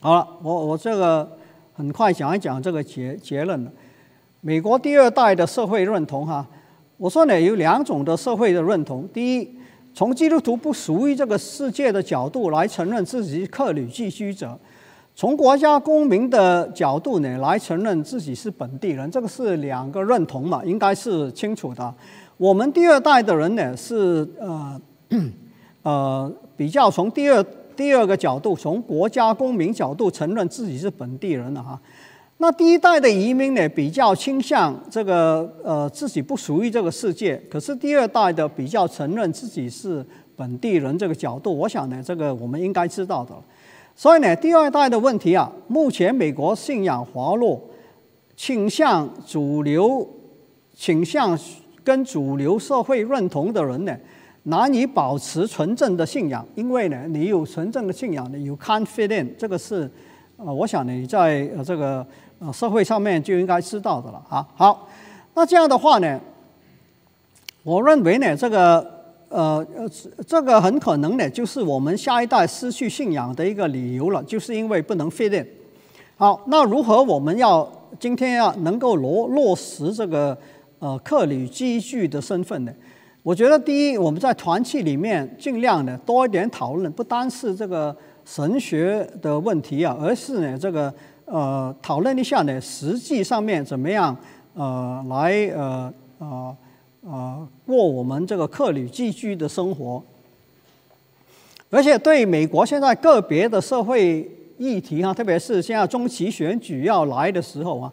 [0.00, 1.28] 好了，我我这个。
[1.76, 3.70] 很快讲一讲这个结结论了。
[4.40, 6.46] 美国第二代的社会认同哈，
[6.96, 9.06] 我说呢有两种的社会的认同。
[9.12, 9.54] 第一，
[9.92, 14.48] 从基督徒不属于这个世界的角度来承认自己是客旅寄居者；
[15.14, 19.10] 从国家公民的角度呢来承认自己是本地人。
[19.10, 21.94] 这个是两个认同嘛，应该是清楚的。
[22.38, 24.80] 我们第二代的人呢是呃
[25.82, 27.44] 呃比较从第二。
[27.76, 31.78] 第二个角度，从国家公民角度承认自己是本地人了哈。
[32.38, 40.04] 那第一代的移民呢，比较倾向这个呃自己不属于这个世界，可是第二代的比较承认自己是
[40.34, 43.34] 本地人这个角度，我想呢，这个我们应该知道的。
[43.94, 47.58] 所以呢，第二代的问题啊，目前美国信仰滑落，
[48.36, 50.06] 倾向主流，
[50.74, 51.38] 倾向
[51.82, 53.96] 跟主流社会认同的人呢。
[54.48, 59.90] 难以保持纯正的信仰，因为呢，你有纯正的信仰呢，you can't fit in，这个是，
[60.36, 62.06] 呃，我想你在呃这个
[62.38, 64.46] 呃社会上面就应该知道的了啊。
[64.54, 64.88] 好，
[65.34, 66.20] 那这样的话呢，
[67.64, 68.78] 我认为呢，这个
[69.28, 69.90] 呃呃
[70.24, 75.44] 这个很可能呢，就是我们下一代失去信仰的一个理由了，就是因为不能 fit in。
[76.16, 77.68] 好，那如何我们要
[77.98, 80.38] 今天要能够落落实这个
[80.78, 82.72] 呃客旅积聚的身份呢？
[83.26, 94.16] 我觉得第一，我们在团契里面尽量的多一点讨论，不单是这个神学的问题啊，而是呢这个呃讨论一下呢实际上面怎么样
[94.54, 96.56] 呃来呃呃
[97.00, 100.00] 呃过我们这个客旅寄居的生活。
[101.68, 107.92] 而且对美国现在个别的社会议题啊，特别是现在中期选举要来的时候啊，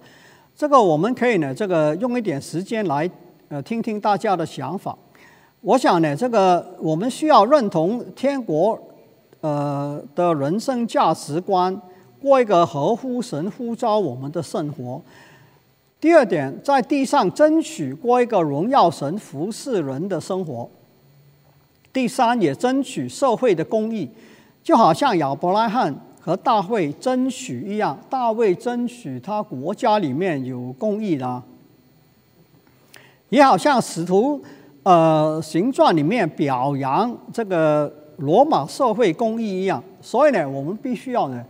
[0.55, 3.09] 这个我们可以呢这个用一点时间来
[3.49, 4.95] 呃听听大家的想法。
[5.65, 8.77] 我想呢，这个我们需要认同天国，
[9.39, 11.81] 呃的人生价值观，
[12.21, 15.01] 过一个合乎神呼召我们的生活。
[16.01, 20.69] 第二点，在地上争取过一个荣耀神、服侍人的生活。
[21.93, 24.09] 第三，也争取社会的公义，
[24.61, 31.41] 就好像亚伯拉罕和大卫争取一样，大卫争取他国家里面有公义的，
[33.29, 34.43] 也好像使徒
[34.83, 39.83] 呃行传里面表扬这个罗马社会公义一样。
[40.01, 41.43] 所以呢，我们必须要呢，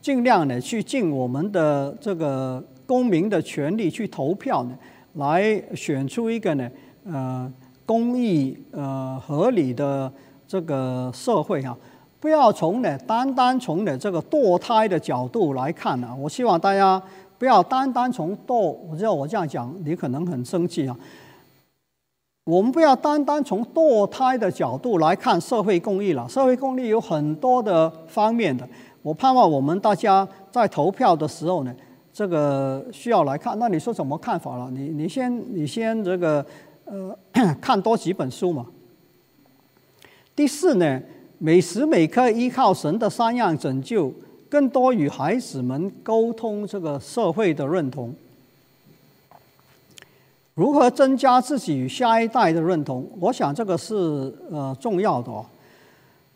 [0.00, 4.76] 尽量呢去尽我们的这个公民的权利去投票呢，
[5.14, 6.68] 来选出一个呢
[7.04, 7.52] 呃
[7.86, 10.12] 公益呃合理的
[10.46, 11.76] 这个社会啊。
[12.18, 17.02] 不要从呢单单从呢这个堕胎的角度来看啊，我希望大家
[17.38, 20.94] 不要单单从堕，我知道我这样讲你可能很生气啊。
[22.44, 28.66] 我们不要单单从堕胎的角度来看社会公益了，社会公益有很多的方面的。
[29.02, 31.74] 我盼望我们大家在投票的时候呢，
[32.12, 33.58] 这个需要来看。
[33.58, 34.70] 那你说怎么看法了？
[34.70, 36.44] 你你先你先这个
[36.84, 37.16] 呃
[37.60, 38.66] 看多几本书嘛。
[40.34, 41.00] 第四呢？
[41.42, 44.12] 每时每刻依靠神的三样拯救，
[44.50, 48.14] 更多与孩子们沟通这个社会的认同。
[50.60, 53.02] 如何增加自己与下一代的认同？
[53.18, 53.94] 我想这个是
[54.50, 55.42] 呃重要的哦，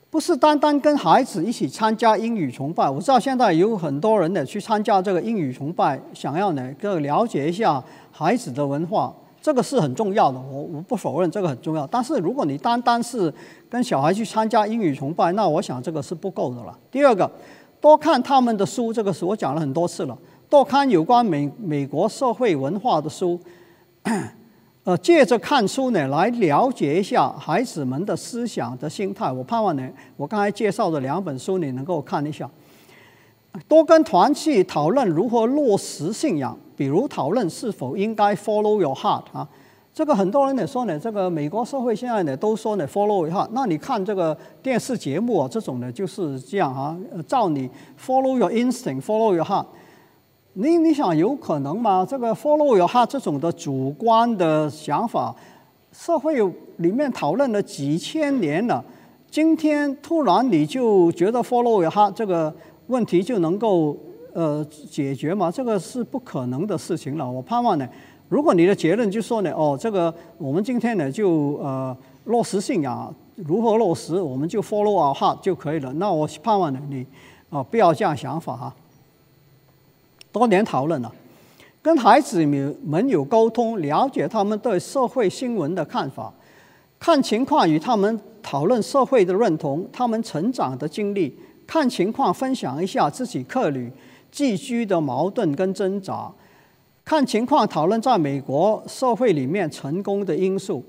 [0.09, 2.89] 不是单单跟孩子一起参加英语崇拜。
[2.89, 9.15] 我知道现在有很多人呢去参加这个英语崇拜，想要呢更了解一下孩子的文化。
[9.43, 11.87] 这个是很重要的，我我不否认这个很重要。
[11.87, 13.31] 但是如果你单单是
[13.69, 16.75] 跟小孩去参加英语崇拜，那我想这个是不够的了。
[16.91, 17.31] 第二个，
[17.79, 20.17] 多看他们的书，这个是我讲了很多次了。
[20.49, 23.39] 多看有关美美国社会文化的书，
[24.85, 29.33] 呃，借着看书呢，来了解一下孩子们的思想的心态。
[29.33, 32.49] 我盼望呢，我刚才介绍的两本书你能够看一下。
[33.69, 36.57] 多跟团去讨论如何落实信仰。
[36.77, 39.49] 比如讨论是否应该 follow your heart 啊，
[39.93, 43.49] 这个很多人呢说呢，这个美国社会现在呢都说呢 follow your heart。
[43.53, 46.99] 那你看这个电视节目啊，这种呢就是这样啊，
[47.29, 47.71] 照你
[48.05, 49.67] follow your instinct，follow your heart。
[50.55, 52.07] 你你想有可能吗？
[52.09, 55.35] 这个 follow your heart 这种的主观的想法，
[55.93, 56.37] 社会
[56.77, 58.85] 里面讨论了几千年了，
[59.31, 62.55] 今天突然你就觉得 follow your heart 这个
[62.87, 63.97] 问题就能够。
[64.37, 67.31] 呃，解决嘛，这个是不可能的事情了。
[67.31, 67.89] 我盼望呢，
[68.29, 75.93] 如果你的结论就说呢，哦，这个我们今天呢就呃落实信仰，如何落实，我们就 follow our heart 就可以了。
[75.93, 77.07] 那我盼望呢，你
[77.49, 78.75] 啊不要这样想法哈。
[80.35, 81.15] 多年讨论了，
[81.81, 86.35] 跟孩子们有沟通，了解他们对社会新闻的看法，
[86.99, 93.91] 看情况与他们讨论社会的认同，他们成长的经历，看情况分享一下自己客旅。
[94.33, 96.29] 寄居的矛盾跟挣扎，
[97.05, 100.83] 看情况讨论在美国社会里面成功的因素，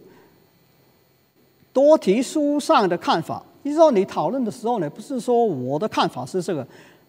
[1.71, 3.43] 多提书上的看法。
[3.61, 6.67] 你知道，你讨论的时候呢，不是说我的看法是这个，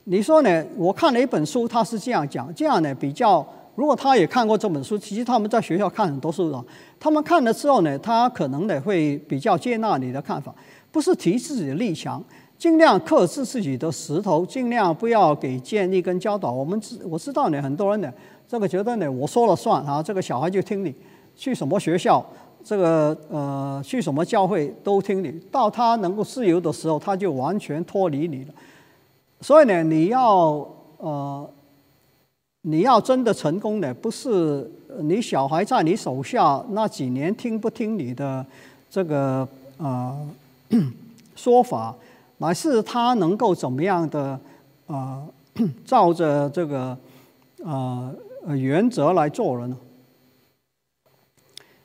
[0.08, 0.64] 你说呢？
[0.76, 3.44] 我看了一本书，他是这样讲，这样呢比较。
[3.74, 6.64] 如果他也看过这本书，其实他们在学校看很多书的，
[7.00, 10.54] 他们看了之后呢，他可能呢会比较接纳你的看法，
[10.92, 12.22] 不是提自己的立场。
[12.56, 16.52] 尽量克制自己的石头，尽量不要给建议跟教导。
[16.52, 18.10] 我们知我知道呢，很多人呢，
[18.46, 20.94] 这个觉得呢，我说了算啊，这个小孩就听你，
[21.34, 22.24] 去什么学校，
[22.62, 25.32] 这个呃，去什么教会都听你。
[25.50, 28.54] 到他能够自由的时候，他就完全脱离你了。
[29.40, 30.66] 所以呢，你要
[30.98, 31.50] 呃，
[32.62, 34.70] 你要真的成功呢，不是
[35.00, 38.44] 你小孩在你手下那几年听不听你的
[38.90, 39.46] 这个
[39.78, 40.28] 呃
[41.36, 41.94] 说法。
[42.38, 44.38] 乃是他能够怎么样的
[44.86, 45.22] 啊，
[45.86, 46.96] 照着这个
[47.64, 48.12] 啊
[48.48, 49.76] 原则来做人呢？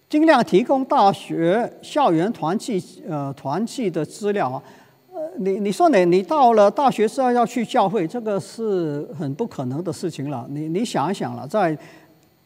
[0.09, 4.61] 尽量提供大学校园团契呃团契的资料啊。
[5.37, 10.45] 你你说你你到了大学之后要去教会，这个是很不可能的事情了。
[10.49, 11.77] 你你想一想了，在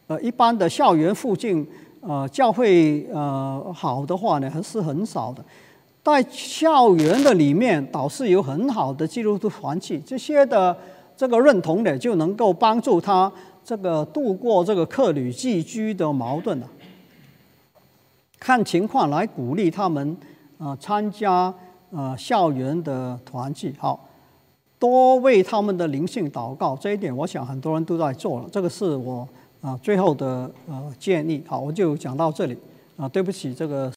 [0.06, 1.66] 呃一般的校园附近
[2.00, 5.44] 呃教会呃好的话呢，还是很少的。
[6.02, 10.76] 在校园的里面，导师有很好的基督徒团契，这些的
[11.16, 13.30] 这个认同呢，就能够帮助他
[13.64, 16.68] 这个度过这个客旅寄居的矛盾了。
[18.38, 20.16] 看情况来鼓励他们
[20.58, 21.52] 啊参加
[21.90, 24.08] 呃校园的团契，好
[24.78, 26.76] 多为他们的灵性祷告。
[26.76, 28.48] 这一点，我想很多人都在做了。
[28.50, 29.28] 这个是我
[29.60, 31.42] 啊最后的呃建议。
[31.46, 32.56] 好，我就讲到这里
[32.96, 33.92] 啊，对不起这个。